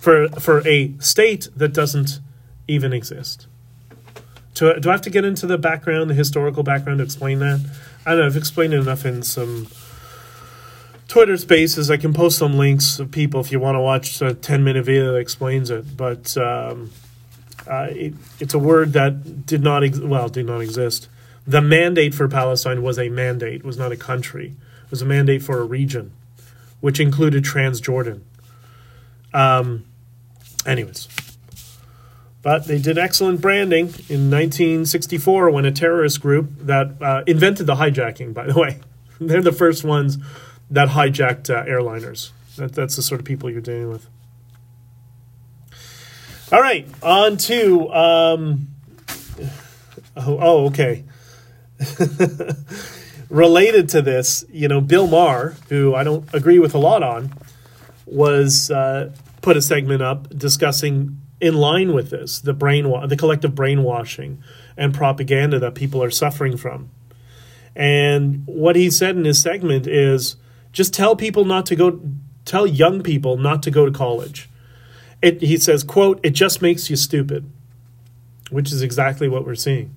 [0.00, 2.18] For for a state that doesn't
[2.66, 3.46] even exist.
[4.54, 7.64] Do, do I have to get into the background, the historical background to explain that?
[8.04, 8.26] I don't know.
[8.26, 9.68] I've explained it enough in some
[11.06, 11.88] Twitter spaces.
[11.88, 14.84] I can post some links of people if you want to watch a 10 minute
[14.84, 15.96] video that explains it.
[15.96, 16.90] But um,
[17.64, 21.08] uh, it, it's a word that did not, ex- well, did not exist.
[21.46, 24.54] The mandate for Palestine was a mandate, it was not a country.
[24.84, 26.12] It was a mandate for a region,
[26.80, 28.20] which included Transjordan.
[29.32, 29.84] Um,
[30.66, 31.08] anyways.
[32.42, 37.76] But they did excellent branding in 1964 when a terrorist group that uh, invented the
[37.76, 38.80] hijacking, by the way.
[39.20, 40.18] They're the first ones
[40.70, 42.30] that hijacked uh, airliners.
[42.56, 44.08] That, that's the sort of people you're dealing with.
[46.50, 47.88] All right, on to.
[47.92, 48.68] Um,
[50.16, 51.04] oh, oh, okay.
[53.30, 57.32] Related to this, you know, Bill Maher, who I don't agree with a lot on,
[58.06, 59.12] was uh,
[59.42, 64.42] put a segment up discussing in line with this the brainwa- the collective brainwashing
[64.76, 66.90] and propaganda that people are suffering from.
[67.74, 70.36] And what he said in his segment is
[70.72, 72.00] Just tell people not to go.
[72.44, 74.48] Tell young people not to go to college.
[75.22, 77.50] It, he says, "quote It just makes you stupid,"
[78.50, 79.94] which is exactly what we're seeing.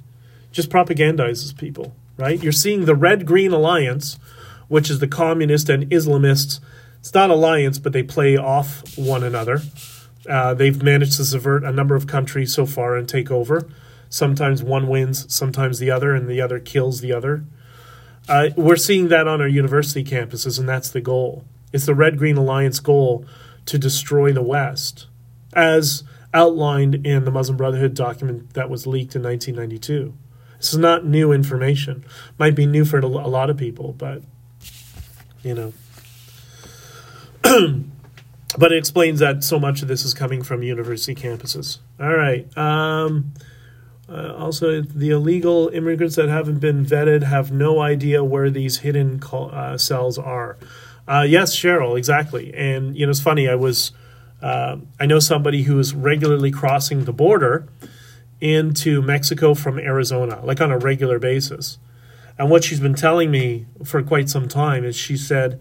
[0.56, 2.42] Just propagandizes people, right?
[2.42, 4.18] You're seeing the Red Green Alliance,
[4.70, 6.62] which is the communist and Islamists.
[7.00, 9.62] It's not alliance, but they play off one another.
[10.30, 13.68] Uh, they've managed to subvert a number of countries so far and take over.
[14.08, 17.44] Sometimes one wins, sometimes the other, and the other kills the other.
[18.30, 21.44] Uh, we're seeing that on our university campuses, and that's the goal.
[21.74, 23.26] It's the Red Green Alliance goal
[23.66, 25.08] to destroy the West,
[25.52, 30.14] as outlined in the Muslim Brotherhood document that was leaked in 1992.
[30.66, 32.04] This is not new information.
[32.40, 34.24] Might be new for a lot of people, but
[35.44, 35.74] you know.
[38.58, 41.78] but it explains that so much of this is coming from university campuses.
[42.00, 42.48] All right.
[42.58, 43.36] Um,
[44.10, 49.22] uh, also, the illegal immigrants that haven't been vetted have no idea where these hidden
[49.32, 50.58] uh, cells are.
[51.08, 52.52] Uh, yes, Cheryl, exactly.
[52.56, 53.48] And you know, it's funny.
[53.48, 53.92] I was,
[54.42, 57.68] uh, I know somebody who is regularly crossing the border
[58.42, 61.78] into Mexico from Arizona, like on a regular basis.
[62.38, 65.60] And what she's been telling me for quite some time is she said,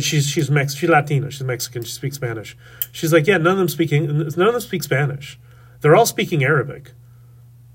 [0.00, 2.56] she's she's Mex- she's Latina, she's Mexican, she speaks Spanish.
[2.92, 5.38] She's like, yeah, none of them speaking, none of them speak Spanish.
[5.80, 6.92] They're all speaking Arabic.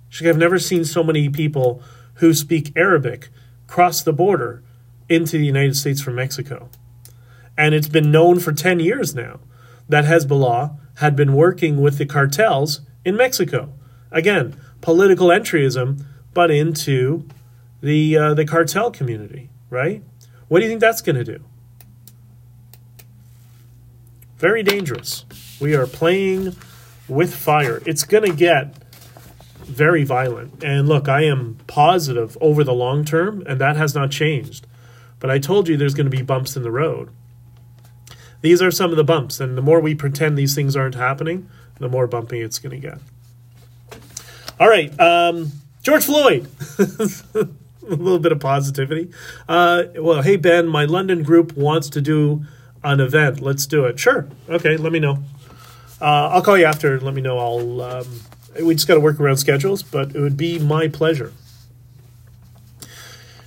[0.10, 1.82] She's like, I've never seen so many people
[2.16, 3.30] who speak Arabic
[3.68, 4.64] cross the border
[5.10, 6.70] into the United States from Mexico.
[7.58, 9.40] And it's been known for 10 years now
[9.90, 13.74] that Hezbollah had been working with the cartels in Mexico.
[14.12, 16.04] Again, political entryism,
[16.34, 17.28] but into
[17.82, 20.04] the uh, the cartel community, right?
[20.48, 21.44] What do you think that's going to do?
[24.38, 25.26] Very dangerous.
[25.60, 26.56] We are playing
[27.08, 27.82] with fire.
[27.86, 28.76] It's going to get
[29.64, 30.64] very violent.
[30.64, 34.68] And look, I am positive over the long term, and that has not changed.
[35.20, 37.10] But I told you there's going to be bumps in the road.
[38.42, 41.50] These are some of the bumps, and the more we pretend these things aren't happening,
[41.80, 43.00] the more bumpy it's going to get.
[44.60, 45.52] All right, um,
[45.84, 46.48] George Floyd.
[47.88, 49.12] a little bit of positivity.
[49.48, 52.44] Uh, well, hey Ben, my London group wants to do
[52.84, 53.40] an event.
[53.40, 54.00] Let's do it.
[54.00, 54.28] Sure.
[54.50, 55.24] Okay, let me know.
[56.02, 57.00] Uh, I'll call you after.
[57.00, 57.38] Let me know.
[57.38, 58.22] I'll um,
[58.62, 61.34] we just got to work around schedules, but it would be my pleasure.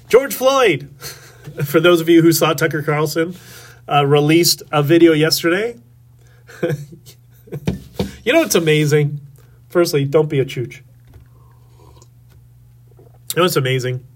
[0.09, 0.91] George Floyd,
[1.65, 3.35] for those of you who saw Tucker Carlson,
[3.89, 5.79] uh, released a video yesterday.
[6.63, 9.21] you know it's amazing?
[9.69, 10.83] Firstly, don't be a chooch.
[13.41, 14.07] Know what's amazing?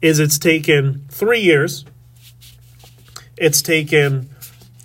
[0.00, 1.84] Is it's taken three years.
[3.36, 4.30] It's taken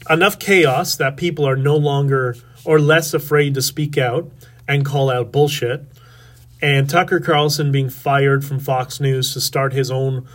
[0.09, 4.31] enough chaos that people are no longer or less afraid to speak out
[4.67, 5.83] and call out bullshit.
[6.63, 10.27] And Tucker Carlson being fired from Fox News to start his own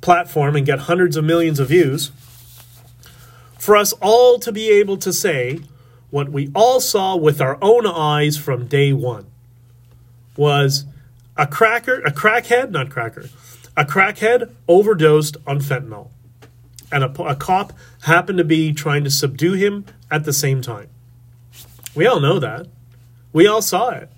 [0.00, 2.10] platform and get hundreds of millions of views.
[3.56, 5.60] For us all to be able to say
[6.10, 9.26] what we all saw with our own eyes from day one
[10.36, 10.86] was
[11.36, 13.28] a cracker, a crackhead, not cracker,
[13.76, 16.10] a crackhead overdosed on fentanyl.
[16.90, 17.72] And a, a cop
[18.02, 20.88] happened to be trying to subdue him at the same time.
[21.94, 22.68] We all know that.
[23.32, 24.10] We all saw it.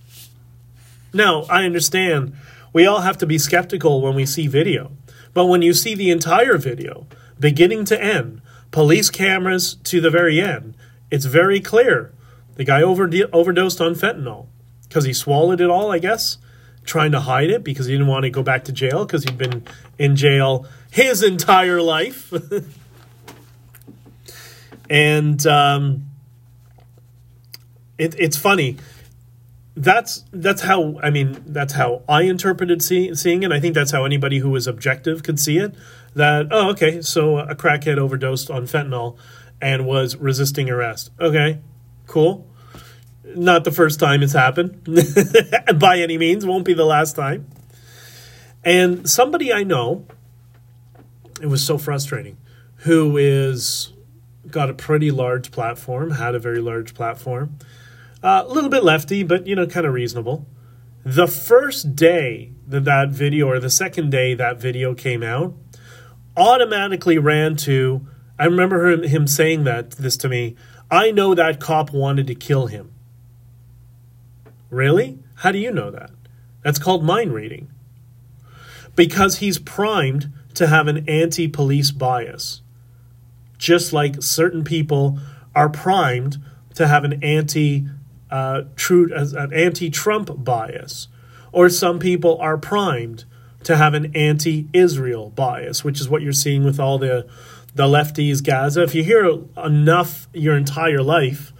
[1.12, 2.34] Now, I understand
[2.72, 4.92] we all have to be skeptical when we see video.
[5.32, 7.06] But when you see the entire video,
[7.40, 10.74] beginning to end, police cameras to the very end,
[11.10, 12.12] it's very clear.
[12.56, 14.46] The guy overdosed on fentanyl
[14.82, 16.38] because he swallowed it all, I guess,
[16.88, 19.38] trying to hide it because he didn't want to go back to jail because he'd
[19.38, 19.64] been
[19.98, 22.32] in jail his entire life.
[24.90, 26.06] and um,
[27.98, 28.78] it, it's funny
[29.78, 33.52] that's that's how I mean that's how I interpreted see, seeing it.
[33.52, 35.74] I think that's how anybody who was objective could see it.
[36.14, 39.16] That oh okay, so a crackhead overdosed on fentanyl
[39.60, 41.10] and was resisting arrest.
[41.20, 41.60] Okay,
[42.06, 42.46] cool.
[43.38, 44.82] Not the first time it's happened
[45.78, 46.44] by any means.
[46.44, 47.46] Won't be the last time.
[48.64, 50.06] And somebody I know,
[51.40, 52.36] it was so frustrating,
[52.78, 53.92] who is
[54.50, 57.58] got a pretty large platform, had a very large platform
[58.22, 60.46] uh, a little bit lefty, but you know, kind of reasonable.
[61.04, 65.54] The first day that that video, or the second day that video came out,
[66.36, 68.06] automatically ran to.
[68.38, 70.56] I remember him, him saying that this to me.
[70.90, 72.92] I know that cop wanted to kill him.
[74.70, 75.18] Really?
[75.36, 76.10] How do you know that?
[76.62, 77.70] That's called mind reading.
[78.94, 82.62] Because he's primed to have an anti police bias.
[83.56, 85.18] Just like certain people
[85.54, 86.38] are primed
[86.74, 87.86] to have an anti
[88.30, 91.08] uh, true an anti Trump bias,
[91.52, 93.24] or some people are primed
[93.64, 97.26] to have an anti-Israel bias, which is what you're seeing with all the
[97.74, 101.52] the lefties, Gaza, if you hear enough your entire life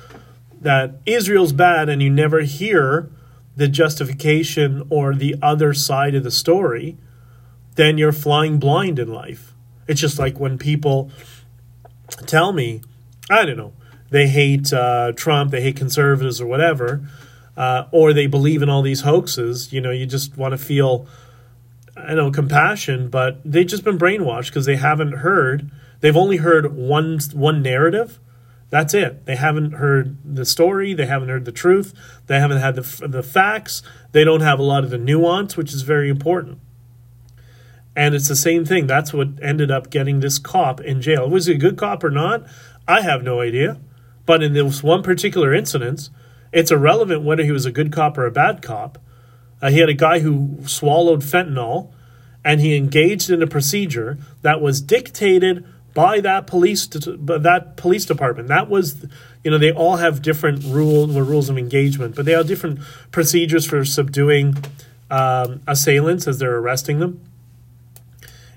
[0.61, 3.11] that Israel's bad and you never hear
[3.57, 6.97] the justification or the other side of the story,
[7.75, 9.53] then you're flying blind in life.
[9.87, 11.11] It's just like when people
[12.27, 12.83] tell me,
[13.31, 13.73] I don't know,
[14.11, 17.03] they hate uh, Trump, they hate conservatives or whatever,
[17.57, 19.73] uh, or they believe in all these hoaxes.
[19.73, 21.07] You know, you just want to feel,
[21.97, 25.71] I know, compassion, but they've just been brainwashed because they haven't heard.
[26.01, 28.21] They've only heard one one narrative.
[28.71, 29.25] That's it.
[29.25, 30.93] They haven't heard the story.
[30.93, 31.95] They haven't heard the truth.
[32.27, 33.83] They haven't had the the facts.
[34.13, 36.59] They don't have a lot of the nuance, which is very important.
[37.97, 38.87] And it's the same thing.
[38.87, 41.29] That's what ended up getting this cop in jail.
[41.29, 42.47] Was he a good cop or not?
[42.87, 43.81] I have no idea.
[44.25, 46.11] But in this one particular incident,
[46.53, 48.99] it's irrelevant whether he was a good cop or a bad cop.
[49.61, 51.91] Uh, he had a guy who swallowed fentanyl
[52.45, 55.65] and he engaged in a procedure that was dictated
[55.99, 58.47] by that police that police department.
[58.47, 59.05] That was,
[59.43, 62.79] you know, they all have different rules rules of engagement, but they have different
[63.11, 64.55] procedures for subduing
[65.11, 67.21] um, assailants as they're arresting them.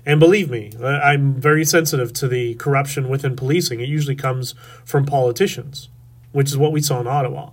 [0.06, 3.80] And believe me, I'm very sensitive to the corruption within policing.
[3.80, 5.88] It usually comes from politicians,
[6.30, 7.50] which is what we saw in Ottawa.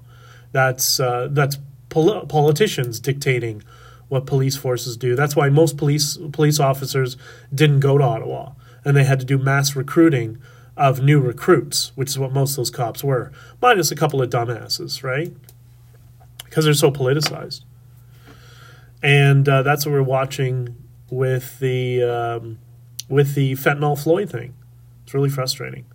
[0.51, 1.57] That's uh, that's
[1.89, 3.63] pol- politicians dictating
[4.07, 5.15] what police forces do.
[5.15, 7.17] That's why most police police officers
[7.51, 8.51] didn't go to Ottawa,
[8.85, 10.37] and they had to do mass recruiting
[10.77, 14.29] of new recruits, which is what most of those cops were, minus a couple of
[14.29, 15.33] dumbasses, right?
[16.45, 17.63] Because they're so politicized.
[19.03, 20.75] And uh, that's what we're watching
[21.09, 22.59] with the um,
[23.07, 24.53] with the fentanyl Floyd thing.
[25.03, 25.85] It's really frustrating,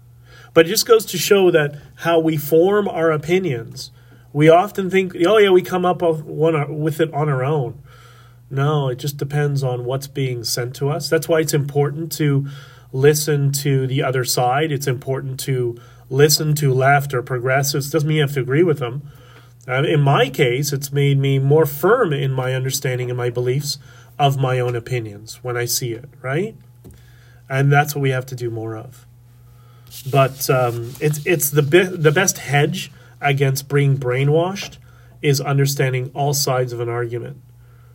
[0.52, 3.90] but it just goes to show that how we form our opinions.
[4.32, 7.80] We often think, oh yeah, we come up with it on our own.
[8.50, 11.08] No, it just depends on what's being sent to us.
[11.08, 12.48] That's why it's important to
[12.94, 14.70] listen to the other side.
[14.70, 15.76] It's important to
[16.08, 17.90] listen to left or progressives.
[17.90, 19.10] Doesn't mean you have to agree with them.
[19.66, 23.78] Uh, in my case, it's made me more firm in my understanding and my beliefs
[24.16, 26.54] of my own opinions when I see it, right?
[27.48, 29.06] And that's what we have to do more of.
[30.10, 34.78] But um, it's it's the be- the best hedge against being brainwashed
[35.20, 37.38] is understanding all sides of an argument,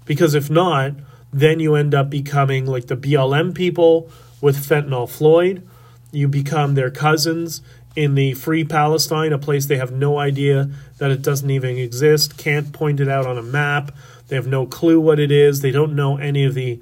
[0.06, 0.94] because if not,
[1.32, 4.10] then you end up becoming like the BLM people
[4.42, 5.68] with fentanyl Floyd.
[6.12, 7.62] You become their cousins
[7.96, 12.38] in the Free Palestine, a place they have no idea that it doesn't even exist,
[12.38, 13.92] can't point it out on a map,
[14.30, 15.62] they have no clue what it is.
[15.62, 16.80] They don't know any of the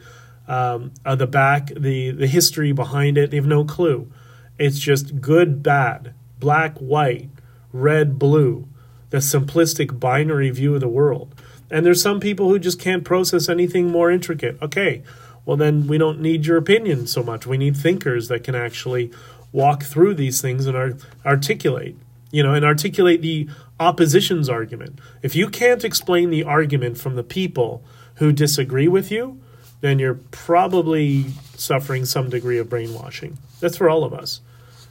[0.48, 3.32] um, uh, the back the the history behind it.
[3.32, 4.12] They have no clue.
[4.60, 7.30] It's just good, bad, black, white,
[7.74, 8.68] red, blue.
[9.10, 11.34] The simplistic binary view of the world.
[11.72, 14.62] And there's some people who just can't process anything more intricate.
[14.62, 15.04] Okay,
[15.48, 17.48] well then we don't need your opinion so much.
[17.48, 19.12] We need thinkers that can actually
[19.52, 21.96] walk through these things and art- articulate
[22.32, 23.48] you know, and articulate the
[23.80, 25.00] opposition's argument.
[25.22, 27.84] If you can't explain the argument from the people
[28.16, 29.40] who disagree with you,
[29.82, 31.26] then you're probably
[31.56, 33.38] suffering some degree of brainwashing.
[33.60, 34.42] That's for all of us.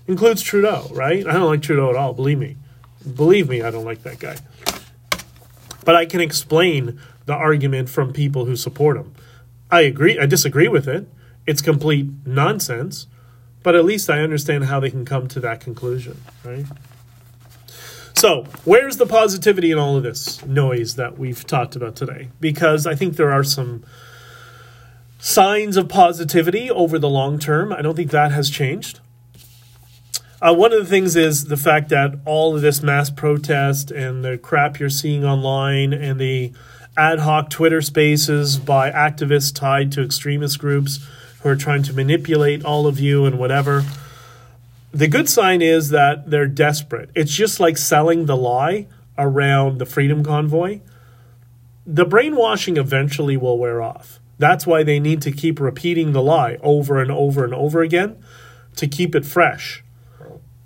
[0.07, 1.27] Includes Trudeau, right?
[1.27, 2.57] I don't like Trudeau at all, believe me.
[3.15, 4.37] Believe me, I don't like that guy.
[5.85, 9.15] But I can explain the argument from people who support him.
[9.71, 11.09] I agree, I disagree with it.
[11.47, 13.07] It's complete nonsense,
[13.62, 16.67] but at least I understand how they can come to that conclusion, right?
[18.14, 22.29] So, where's the positivity in all of this noise that we've talked about today?
[22.41, 23.85] Because I think there are some
[25.19, 27.73] signs of positivity over the long term.
[27.73, 29.01] I don't think that has changed.
[30.41, 34.25] Uh, one of the things is the fact that all of this mass protest and
[34.25, 36.53] the crap you're seeing online and the
[36.97, 41.07] ad hoc Twitter spaces by activists tied to extremist groups
[41.43, 43.85] who are trying to manipulate all of you and whatever
[44.97, 47.11] the good sign is that they're desperate.
[47.15, 48.87] It's just like selling the lie
[49.19, 50.81] around the Freedom Convoy.
[51.87, 54.19] The brainwashing eventually will wear off.
[54.39, 58.17] That's why they need to keep repeating the lie over and over and over again
[58.77, 59.85] to keep it fresh.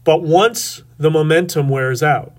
[0.04, 2.32] But once the momentum wears out,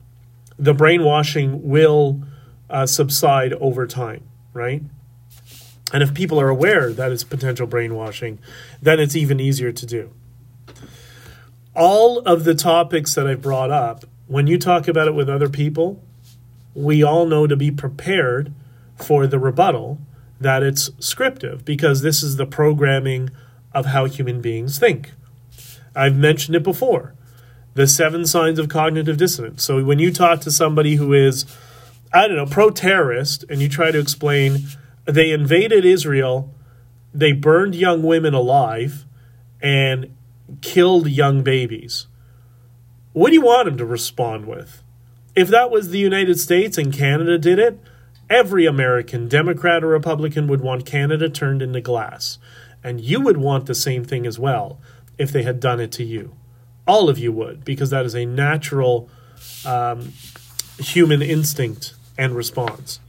[0.57, 2.23] the brainwashing will
[2.71, 4.81] uh, subside over time, right?
[5.93, 8.39] And if people are aware that it's potential brainwashing,
[8.81, 10.11] then it's even easier to do
[11.75, 15.49] all of the topics that I've brought up, when you talk about it with other
[15.49, 16.03] people,
[16.73, 18.53] we all know to be prepared
[18.95, 19.99] for the rebuttal
[20.39, 23.29] that it's scriptive because this is the programming
[23.73, 25.11] of how human beings think.
[25.95, 27.13] I've mentioned it before
[27.73, 29.63] the seven signs of cognitive dissonance.
[29.63, 31.45] So when you talk to somebody who is,
[32.13, 34.67] I don't know, pro terrorist, and you try to explain
[35.05, 36.53] they invaded Israel,
[37.13, 39.05] they burned young women alive,
[39.61, 40.15] and
[40.61, 42.07] killed young babies,
[43.13, 44.83] what do you want him to respond with?
[45.35, 47.79] If that was the United States and Canada did it,
[48.29, 52.37] every American, Democrat or Republican, would want Canada turned into glass.
[52.83, 54.79] And you would want the same thing as well
[55.17, 56.35] if they had done it to you.
[56.87, 59.09] All of you would, because that is a natural
[59.65, 60.13] um,
[60.79, 62.99] human instinct and response.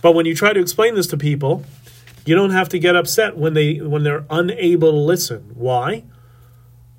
[0.00, 1.64] But when you try to explain this to people,
[2.24, 5.50] you don't have to get upset when they when they're unable to listen.
[5.54, 6.04] Why?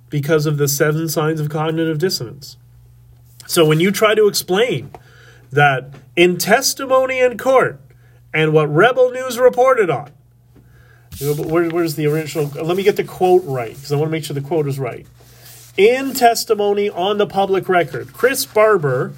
[0.10, 2.58] Because of the seven signs of cognitive dissonance.
[3.46, 4.92] So when you try to explain
[5.52, 7.80] that in testimony in court
[8.34, 10.12] and what Rebel News reported on,
[11.22, 12.48] where, where's the original?
[12.62, 14.78] Let me get the quote right because I want to make sure the quote is
[14.78, 15.08] right.
[15.78, 19.14] In testimony on the public record, Chris Barber,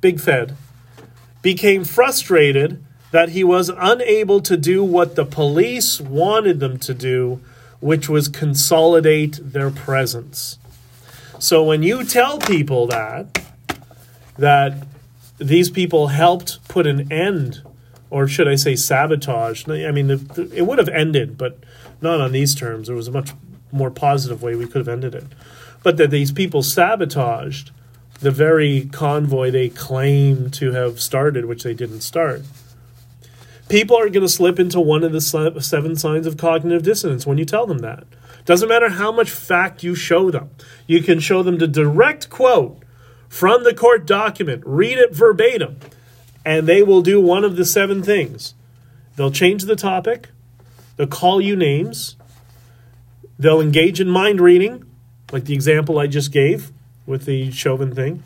[0.00, 0.56] Big Fed,
[1.42, 7.40] became frustrated that he was unable to do what the police wanted them to do,
[7.80, 10.58] which was consolidate their presence.
[11.38, 13.42] So when you tell people that,
[14.38, 14.86] that
[15.38, 17.62] these people helped put an end,
[18.08, 19.68] or should I say sabotage?
[19.68, 21.58] I mean, it would have ended, but
[22.00, 22.86] not on these terms.
[22.86, 23.32] There was a much
[23.72, 25.24] more positive way we could have ended it.
[25.82, 27.72] But that these people sabotaged
[28.22, 32.42] the very convoy they claim to have started, which they didn't start
[33.72, 35.20] people are going to slip into one of the
[35.60, 38.04] seven signs of cognitive dissonance when you tell them that.
[38.44, 40.50] Doesn't matter how much fact you show them.
[40.86, 42.82] You can show them the direct quote
[43.30, 45.78] from the court document, read it verbatim,
[46.44, 48.52] and they will do one of the seven things.
[49.16, 50.28] They'll change the topic,
[50.96, 52.16] they'll call you names,
[53.38, 54.84] they'll engage in mind reading,
[55.32, 56.72] like the example I just gave
[57.06, 58.22] with the Chauvin thing.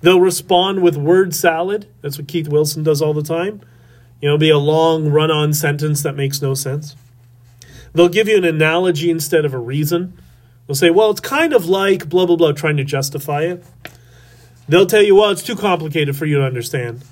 [0.00, 1.86] They'll respond with word salad.
[2.00, 3.60] That's what Keith Wilson does all the time.
[4.20, 6.96] You know, be a long run on sentence that makes no sense.
[7.92, 10.18] They'll give you an analogy instead of a reason.
[10.66, 13.64] They'll say, well, it's kind of like blah, blah, blah, trying to justify it.
[14.68, 17.04] They'll tell you, well, it's too complicated for you to understand.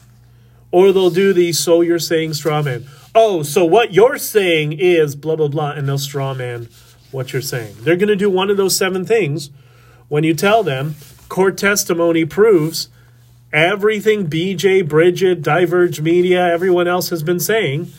[0.72, 2.86] Or they'll do the so you're saying straw man.
[3.14, 6.68] Oh, so what you're saying is blah, blah, blah, and they'll straw man
[7.11, 7.74] what you're saying.
[7.80, 9.51] They're going to do one of those seven things
[10.11, 10.97] when you tell them
[11.29, 12.89] court testimony proves
[13.53, 17.93] everything BJ, Bridget, Diverge Media, everyone else has been saying,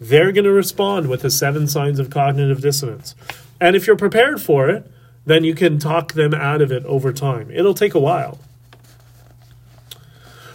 [0.00, 3.16] they're going to respond with the seven signs of cognitive dissonance.
[3.60, 4.88] And if you're prepared for it,
[5.26, 7.50] then you can talk them out of it over time.
[7.50, 8.38] It'll take a while.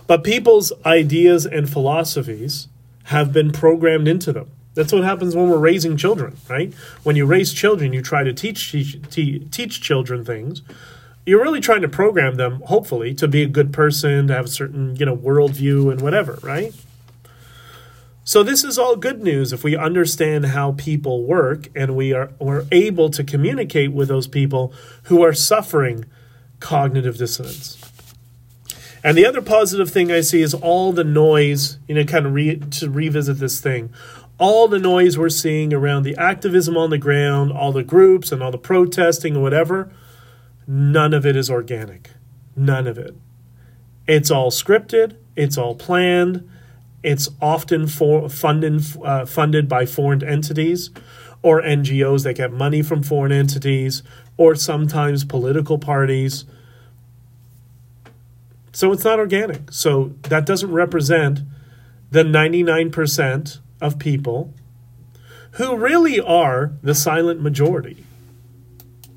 [0.07, 2.69] But people's ideas and philosophies
[3.05, 4.49] have been programmed into them.
[4.75, 6.73] That's what happens when we're raising children, right?
[7.03, 10.61] When you raise children, you try to teach teach, teach children things
[11.25, 14.49] you're really trying to program them, hopefully, to be a good person, to have a
[14.49, 16.73] certain, you know, worldview and whatever, right?
[18.25, 22.31] So this is all good news if we understand how people work and we are
[22.39, 26.05] we're able to communicate with those people who are suffering
[26.61, 27.77] cognitive dissonance.
[29.03, 32.33] And the other positive thing I see is all the noise, you know, kind of
[32.33, 33.93] re, to revisit this thing,
[34.43, 38.43] all the noise we're seeing around the activism on the ground, all the groups and
[38.43, 39.89] all the protesting and whatever
[40.67, 42.11] None of it is organic.
[42.55, 43.15] None of it.
[44.07, 46.49] It's all scripted, it's all planned,
[47.01, 50.89] it's often for, funded, uh, funded by foreign entities
[51.41, 54.03] or NGOs that get money from foreign entities
[54.37, 56.45] or sometimes political parties.
[58.71, 59.71] So it's not organic.
[59.71, 61.41] So that doesn't represent
[62.11, 64.53] the 99% of people
[65.51, 68.03] who really are the silent majority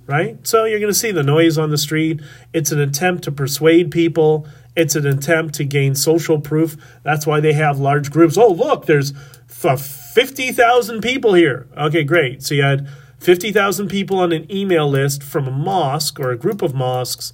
[0.07, 0.47] right?
[0.47, 2.21] So you're going to see the noise on the street.
[2.53, 4.47] It's an attempt to persuade people.
[4.77, 6.77] It's an attempt to gain social proof.
[7.03, 8.39] That's why they have large groups.
[8.39, 9.13] Oh, look, there's
[9.49, 11.67] 50,000 people here.
[11.77, 12.43] Okay, great.
[12.43, 12.89] So you had
[13.19, 17.33] 50,000 people on an email list from a mosque or a group of mosques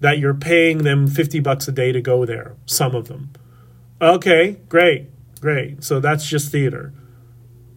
[0.00, 3.32] that you're paying them 50 bucks a day to go there, some of them.
[4.00, 5.08] Okay, great,
[5.44, 5.84] great.
[5.84, 6.94] So that's just theater.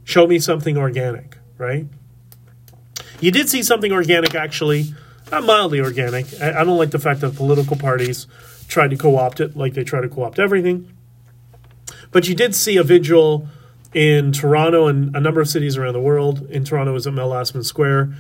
[0.05, 1.85] Show me something organic, right?
[3.19, 4.93] You did see something organic, actually,
[5.31, 6.25] not mildly organic.
[6.41, 8.25] I, don't like the fact that political parties
[8.69, 10.93] tried to co opt it like they try to co opt everything.
[12.11, 13.49] But you did see a vigil
[13.93, 16.49] in Toronto and a number of cities around the world.
[16.49, 18.13] In Toronto, it was at Mel Lastman Square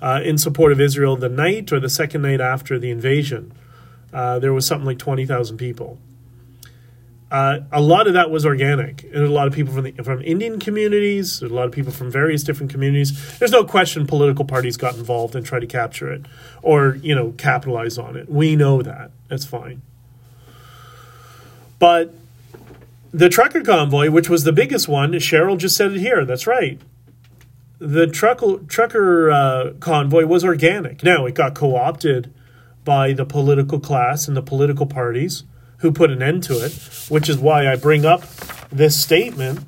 [0.00, 3.52] uh, in support of Israel the night or the second night after the invasion.
[4.14, 5.98] Uh, there was something like 20,000 people.
[7.34, 9.02] Uh, a lot of that was organic.
[9.02, 11.42] And a lot of people from the from Indian communities.
[11.42, 13.38] A lot of people from various different communities.
[13.40, 16.26] There's no question political parties got involved and tried to capture it
[16.62, 18.28] or you know capitalize on it.
[18.28, 19.10] We know that.
[19.26, 19.82] That's fine.
[21.80, 22.14] But
[23.12, 26.24] the trucker convoy, which was the biggest one, Cheryl just said it here.
[26.24, 26.80] That's right.
[27.80, 31.02] the trucker, trucker uh, convoy was organic.
[31.02, 32.32] Now, it got co opted
[32.84, 35.42] by the political class and the political parties
[35.84, 36.72] who put an end to it,
[37.10, 38.22] which is why I bring up
[38.72, 39.60] this statement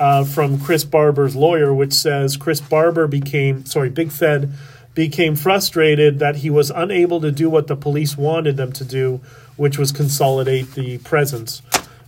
[0.00, 4.50] uh, from Chris Barber's lawyer, which says Chris Barber became, sorry, Big Fed
[4.94, 9.20] became frustrated that he was unable to do what the police wanted them to do,
[9.58, 11.60] which was consolidate the presence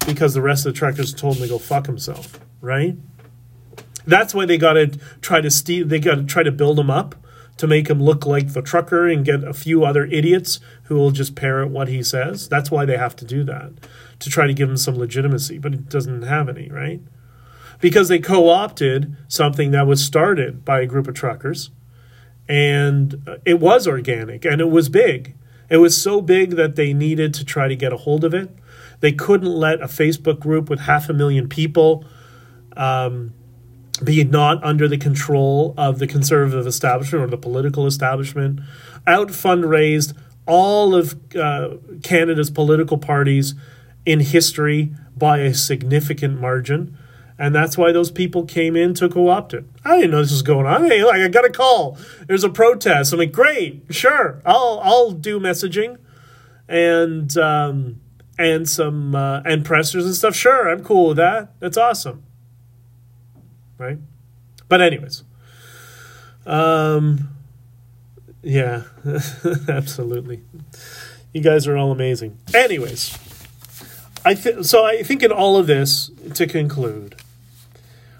[0.06, 2.96] because the rest of the truckers told him to go fuck himself, right?
[4.06, 4.86] That's why they got to
[5.20, 7.14] try to steal, they got to try to build him up
[7.60, 11.10] to make him look like the trucker and get a few other idiots who will
[11.10, 12.48] just parrot what he says.
[12.48, 13.72] That's why they have to do that
[14.18, 17.02] to try to give him some legitimacy, but it doesn't have any, right?
[17.78, 21.70] Because they co opted something that was started by a group of truckers
[22.48, 25.34] and it was organic and it was big.
[25.68, 28.48] It was so big that they needed to try to get a hold of it.
[29.00, 32.06] They couldn't let a Facebook group with half a million people
[32.74, 33.34] um,
[34.04, 38.60] be not under the control of the conservative establishment or the political establishment.
[39.06, 43.54] Out fundraised all of uh, Canada's political parties
[44.06, 46.96] in history by a significant margin
[47.40, 49.64] and that's why those people came in to co-opt it.
[49.82, 50.84] I didn't know this was going on.
[50.84, 51.96] Hey, I got a call.
[52.26, 53.14] There's a protest.
[53.14, 55.96] I'm like, great, sure, I'll I'll do messaging,
[56.68, 58.02] and um,
[58.38, 60.36] and some uh, and pressers and stuff.
[60.36, 61.58] Sure, I'm cool with that.
[61.60, 62.24] That's awesome,
[63.80, 63.98] right?
[64.68, 65.24] But anyways,
[66.46, 67.30] um,
[68.42, 68.82] yeah,
[69.68, 70.42] absolutely.
[71.32, 72.38] You guys are all amazing.
[72.54, 73.18] Anyways.
[74.24, 77.16] I th- so I think in all of this, to conclude,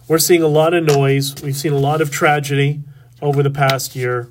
[0.08, 1.34] we're seeing a lot of noise.
[1.42, 2.80] We've seen a lot of tragedy
[3.20, 4.28] over the past year,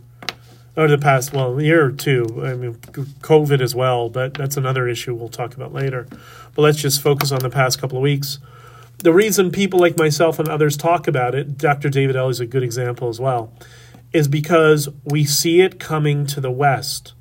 [0.75, 2.41] over the past well year or two.
[2.43, 6.07] I mean, COVID as well, but that's another issue we'll talk about later.
[6.55, 8.39] But let's just focus on the past couple of weeks.
[8.99, 11.89] The reason people like myself and others talk about it, Dr.
[11.89, 13.53] David L is a good example as well,
[14.11, 17.13] is because we see it coming to the West,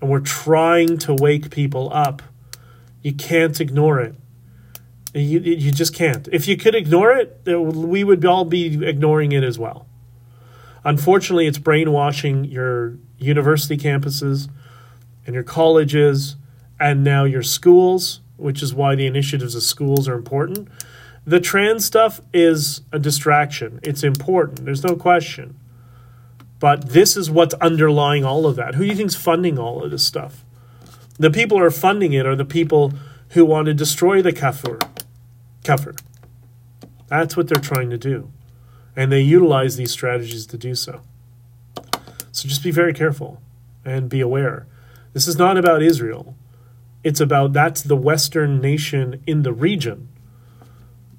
[0.00, 2.22] and we're trying to wake people up.
[3.02, 4.14] You can't ignore it.
[5.12, 6.28] You, you just can't.
[6.30, 9.88] If you could ignore it, we would all be ignoring it as well.
[10.84, 14.48] Unfortunately, it's brainwashing your university campuses
[15.26, 16.36] and your colleges
[16.78, 20.68] and now your schools, which is why the initiatives of schools are important.
[21.24, 23.80] The trans stuff is a distraction.
[23.82, 24.64] It's important.
[24.64, 25.58] There's no question.
[26.58, 28.74] But this is what's underlying all of that.
[28.74, 30.44] Who do you think's funding all of this stuff?
[31.18, 32.92] The people who are funding it are the people
[33.30, 34.78] who want to destroy the kafir.
[35.64, 35.94] Kafir.
[37.08, 38.30] That's what they're trying to do.
[38.96, 41.02] And they utilize these strategies to do so.
[42.32, 43.42] So just be very careful
[43.84, 44.66] and be aware.
[45.12, 46.34] This is not about Israel.
[47.02, 50.08] It's about that's the Western nation in the region.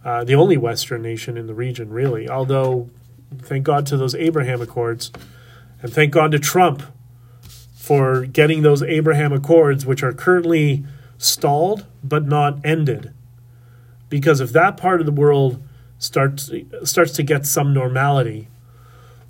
[0.04, 2.28] Uh, the only Western nation in the region, really.
[2.28, 2.90] Although,
[3.40, 5.12] thank God to those Abraham Accords,
[5.82, 6.84] and thank God to Trump
[7.76, 10.86] for getting those Abraham Accords, which are currently
[11.18, 13.14] stalled but not ended.
[14.10, 15.64] Because if that part of the world
[15.98, 16.52] starts
[16.84, 18.48] starts to get some normality,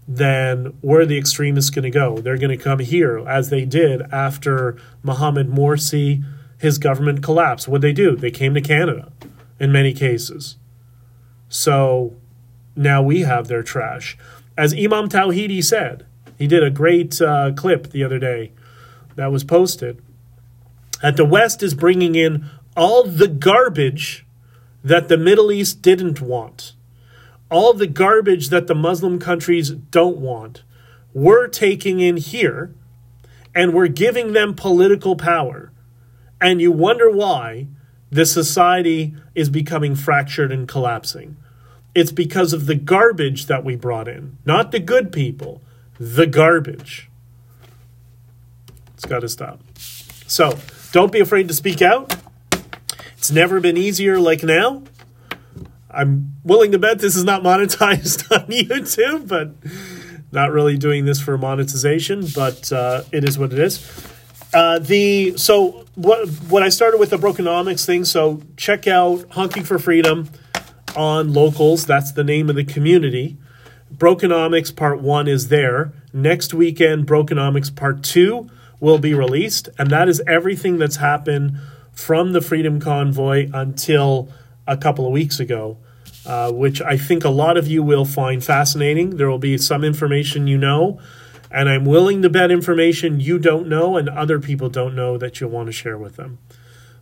[0.07, 2.17] then where are the extremists going to go?
[2.17, 6.23] They're going to come here, as they did after Mohamed Morsi,
[6.61, 7.67] his government collapsed.
[7.67, 8.15] What they do?
[8.15, 9.11] They came to Canada
[9.59, 10.57] in many cases.
[11.49, 12.15] So
[12.75, 14.15] now we have their trash.
[14.55, 16.05] As Imam Tawhidi said,
[16.37, 18.51] he did a great uh, clip the other day
[19.15, 20.01] that was posted
[21.01, 22.45] that the West is bringing in
[22.77, 24.23] all the garbage
[24.83, 26.73] that the Middle East didn't want,
[27.49, 30.61] all the garbage that the Muslim countries don't want,
[31.11, 32.75] we're taking in here
[33.55, 35.70] and we're giving them political power.
[36.41, 37.67] And you wonder why
[38.09, 41.37] the society is becoming fractured and collapsing.
[41.93, 45.61] It's because of the garbage that we brought in, not the good people,
[45.99, 47.09] the garbage.
[48.95, 49.61] It's got to stop.
[49.77, 50.57] So,
[50.91, 52.15] don't be afraid to speak out.
[53.17, 54.83] It's never been easier like now.
[55.89, 59.53] I'm willing to bet this is not monetized on YouTube, but
[60.31, 63.77] not really doing this for monetization, but uh, it is what it is.
[64.53, 68.05] Uh, the so what what I started with the Brokenomics thing.
[68.05, 70.29] So check out Honking for Freedom
[70.95, 71.85] on Locals.
[71.85, 73.37] That's the name of the community.
[73.95, 75.93] Brokenomics Part One is there.
[76.13, 78.49] Next weekend, Brokenomics Part Two
[78.79, 81.57] will be released, and that is everything that's happened
[81.93, 84.29] from the Freedom Convoy until
[84.67, 85.77] a couple of weeks ago,
[86.25, 89.17] uh, which I think a lot of you will find fascinating.
[89.17, 90.99] There will be some information you know,
[91.51, 95.39] and I'm willing to bet information you don't know and other people don't know that
[95.39, 96.39] you'll want to share with them.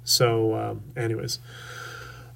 [0.03, 1.39] So, um, anyways.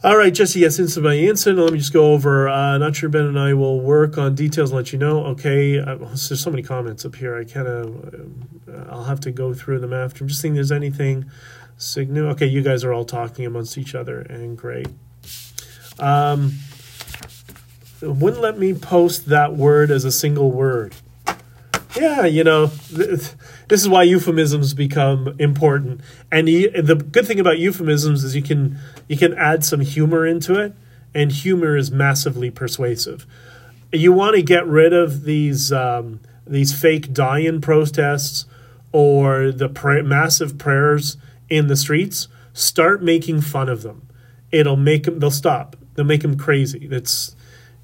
[0.03, 1.57] All right, Jesse, yes, instant by instant.
[1.57, 2.49] Let me just go over.
[2.49, 5.23] Uh, not sure Ben and I will work on details and let you know.
[5.27, 7.37] Okay, uh, there's so many comments up here.
[7.37, 8.13] I kind of,
[8.67, 10.23] uh, I'll have to go through them after.
[10.23, 11.31] I'm just seeing there's anything
[11.77, 12.27] signu.
[12.31, 14.87] Okay, you guys are all talking amongst each other, and great.
[15.99, 16.59] Um,
[18.01, 20.93] wouldn't let me post that word as a single word.
[21.95, 23.35] Yeah, you know, this
[23.69, 26.01] is why euphemisms become important.
[26.31, 30.55] And the, good thing about euphemisms is you can you can add some humor into
[30.59, 30.73] it,
[31.13, 33.27] and humor is massively persuasive.
[33.91, 38.45] You want to get rid of these um, these fake die-in protests
[38.91, 39.69] or the
[40.03, 41.17] massive prayers
[41.49, 42.27] in the streets.
[42.53, 44.07] Start making fun of them.
[44.51, 45.19] It'll make them.
[45.19, 45.75] They'll stop.
[45.93, 46.87] They'll make them crazy.
[46.87, 47.35] That's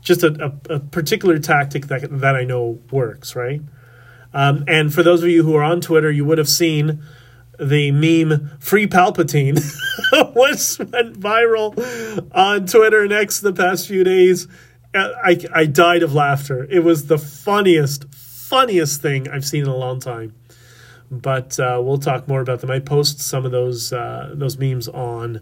[0.01, 3.35] just a, a, a particular tactic that that I know works.
[3.35, 3.61] Right.
[4.33, 7.03] Um, and for those of you who are on Twitter, you would have seen
[7.59, 9.59] the meme "Free Palpatine"
[10.35, 14.47] was went viral on Twitter next the past few days.
[14.93, 16.65] I, I died of laughter.
[16.69, 20.33] It was the funniest, funniest thing I've seen in a long time.
[21.11, 22.71] But uh, we'll talk more about them.
[22.71, 25.41] I post some of those uh, those memes on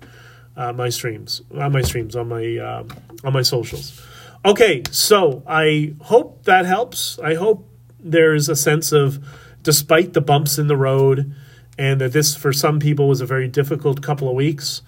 [0.55, 2.83] uh, my streams, on my streams, on my uh,
[3.23, 4.01] on my socials.
[4.45, 7.19] Okay, so I hope that helps.
[7.19, 7.69] I hope
[7.99, 9.23] there's a sense of,
[9.63, 11.33] despite the bumps in the road,
[11.77, 14.81] and that this for some people was a very difficult couple of weeks,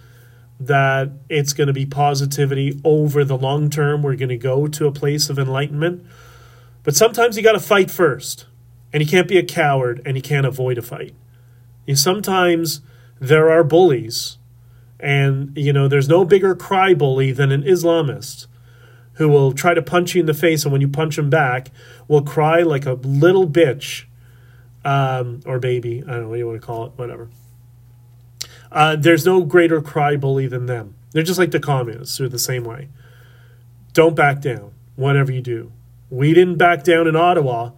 [0.60, 4.02] that it's going to be positivity over the long term.
[4.02, 6.06] We're going to go to a place of enlightenment.
[6.84, 8.46] But sometimes you got to fight first,
[8.92, 11.14] and you can't be a coward, and you can't avoid a fight.
[11.86, 12.82] You sometimes
[13.20, 14.38] there are bullies,
[15.00, 18.48] and you know there's no bigger cry bully than an Islamist
[19.20, 21.72] who will try to punch you in the face, and when you punch him back,
[22.08, 24.06] will cry like a little bitch
[24.86, 26.02] um, or baby.
[26.08, 27.30] I don't know what you want to call it, whatever.
[28.72, 30.96] Uh, there's no greater cry bully than them.
[31.12, 32.88] They're just like the communists, they're the same way.
[33.92, 35.74] Don't back down, whatever you do.
[36.10, 37.72] We didn't back down in Ottawa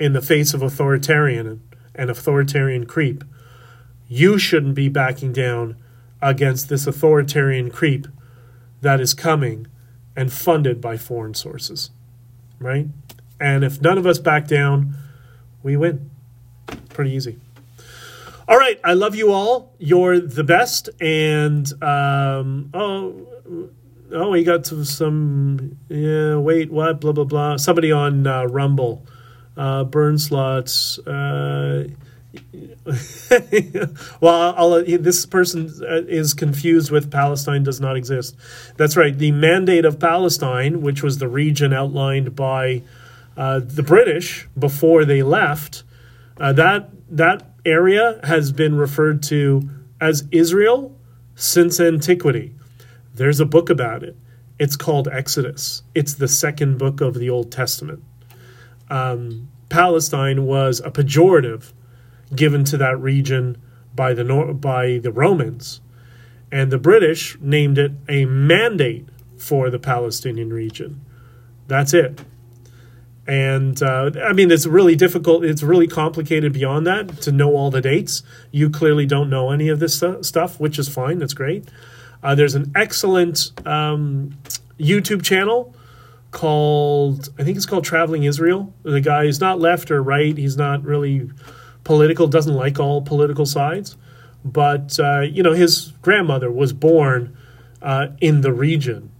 [0.00, 1.62] in the face of authoritarian
[1.94, 3.22] and authoritarian creep.
[4.08, 5.76] You shouldn't be backing down
[6.20, 8.08] against this authoritarian creep
[8.80, 9.68] that is coming
[10.18, 11.92] and funded by foreign sources,
[12.58, 12.88] right?
[13.40, 14.96] And if none of us back down,
[15.62, 16.10] we win.
[16.88, 17.38] Pretty easy.
[18.48, 19.76] All right, I love you all.
[19.78, 20.90] You're the best.
[21.00, 23.28] And um, oh,
[24.10, 25.78] oh, we got some, some.
[25.88, 27.00] Yeah, wait, what?
[27.00, 27.56] Blah blah blah.
[27.56, 29.06] Somebody on uh, Rumble,
[29.56, 30.98] uh, burn slots.
[30.98, 31.86] Uh,
[34.20, 38.36] well, I'll, this person uh, is confused with Palestine does not exist.
[38.76, 39.16] That's right.
[39.16, 42.82] The mandate of Palestine, which was the region outlined by
[43.36, 45.84] uh, the British before they left,
[46.38, 49.68] uh, that that area has been referred to
[50.00, 50.96] as Israel
[51.34, 52.54] since antiquity.
[53.14, 54.16] There's a book about it.
[54.58, 55.82] It's called Exodus.
[55.94, 58.02] It's the second book of the Old Testament.
[58.90, 61.72] Um, Palestine was a pejorative
[62.34, 63.60] given to that region
[63.94, 64.24] by the
[64.60, 65.80] by the Romans,
[66.52, 71.04] and the British named it a mandate for the Palestinian region.
[71.66, 72.20] That's it.
[73.26, 75.44] And uh, I mean, it's really difficult.
[75.44, 78.22] It's really complicated beyond that to know all the dates.
[78.50, 81.18] You clearly don't know any of this stuff, which is fine.
[81.18, 81.68] That's great.
[82.22, 84.34] Uh, there's an excellent um,
[84.78, 85.74] YouTube channel
[86.30, 88.72] called, I think it's called Traveling Israel.
[88.82, 90.36] The guy is not left or right.
[90.36, 91.30] He's not really
[91.88, 93.96] political, doesn't like all political sides.
[94.44, 97.34] But, uh, you know, his grandmother was born
[97.80, 99.10] uh, in the region.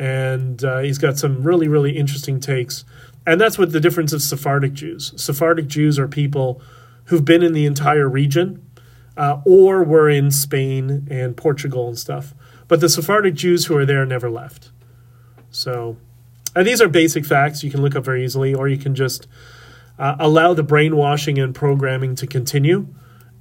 [0.00, 2.84] And uh, he's got some really, really interesting takes.
[3.24, 5.12] And that's what the difference of Sephardic Jews.
[5.14, 6.60] Sephardic Jews are people
[7.04, 8.66] who've been in the entire region
[9.16, 12.34] uh, or were in Spain and Portugal and stuff.
[12.66, 14.72] But the Sephardic Jews who are there never left.
[15.52, 15.96] So,
[16.56, 19.28] and these are basic facts you can look up very easily, or you can just
[19.98, 22.86] uh, allow the brainwashing and programming to continue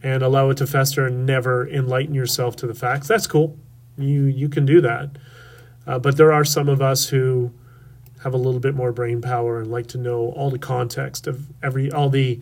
[0.02, 3.08] and allow it to fester and never enlighten yourself to the facts.
[3.08, 3.58] That's cool.
[3.98, 5.18] You you can do that.
[5.86, 7.52] Uh, but there are some of us who
[8.24, 11.48] have a little bit more brain power and like to know all the context of
[11.64, 12.42] every all the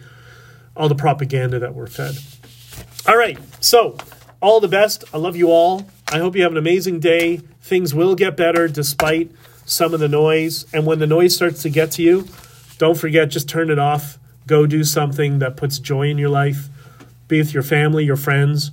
[0.75, 2.15] all the propaganda that we're fed.
[3.07, 3.37] All right.
[3.63, 3.97] So,
[4.41, 5.03] all the best.
[5.13, 5.85] I love you all.
[6.11, 7.37] I hope you have an amazing day.
[7.61, 9.31] Things will get better despite
[9.65, 10.65] some of the noise.
[10.73, 12.27] And when the noise starts to get to you,
[12.77, 14.19] don't forget, just turn it off.
[14.47, 16.69] Go do something that puts joy in your life.
[17.27, 18.71] Be with your family, your friends,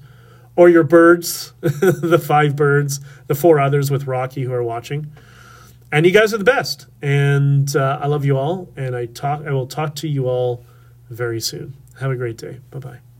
[0.57, 5.11] or your birds, the five birds, the four others with Rocky who are watching.
[5.91, 6.87] And you guys are the best.
[7.01, 8.69] And uh, I love you all.
[8.77, 9.47] And I talk.
[9.47, 10.65] I will talk to you all
[11.11, 11.75] very soon.
[12.01, 12.61] Have a great day.
[12.71, 13.12] Bye bye.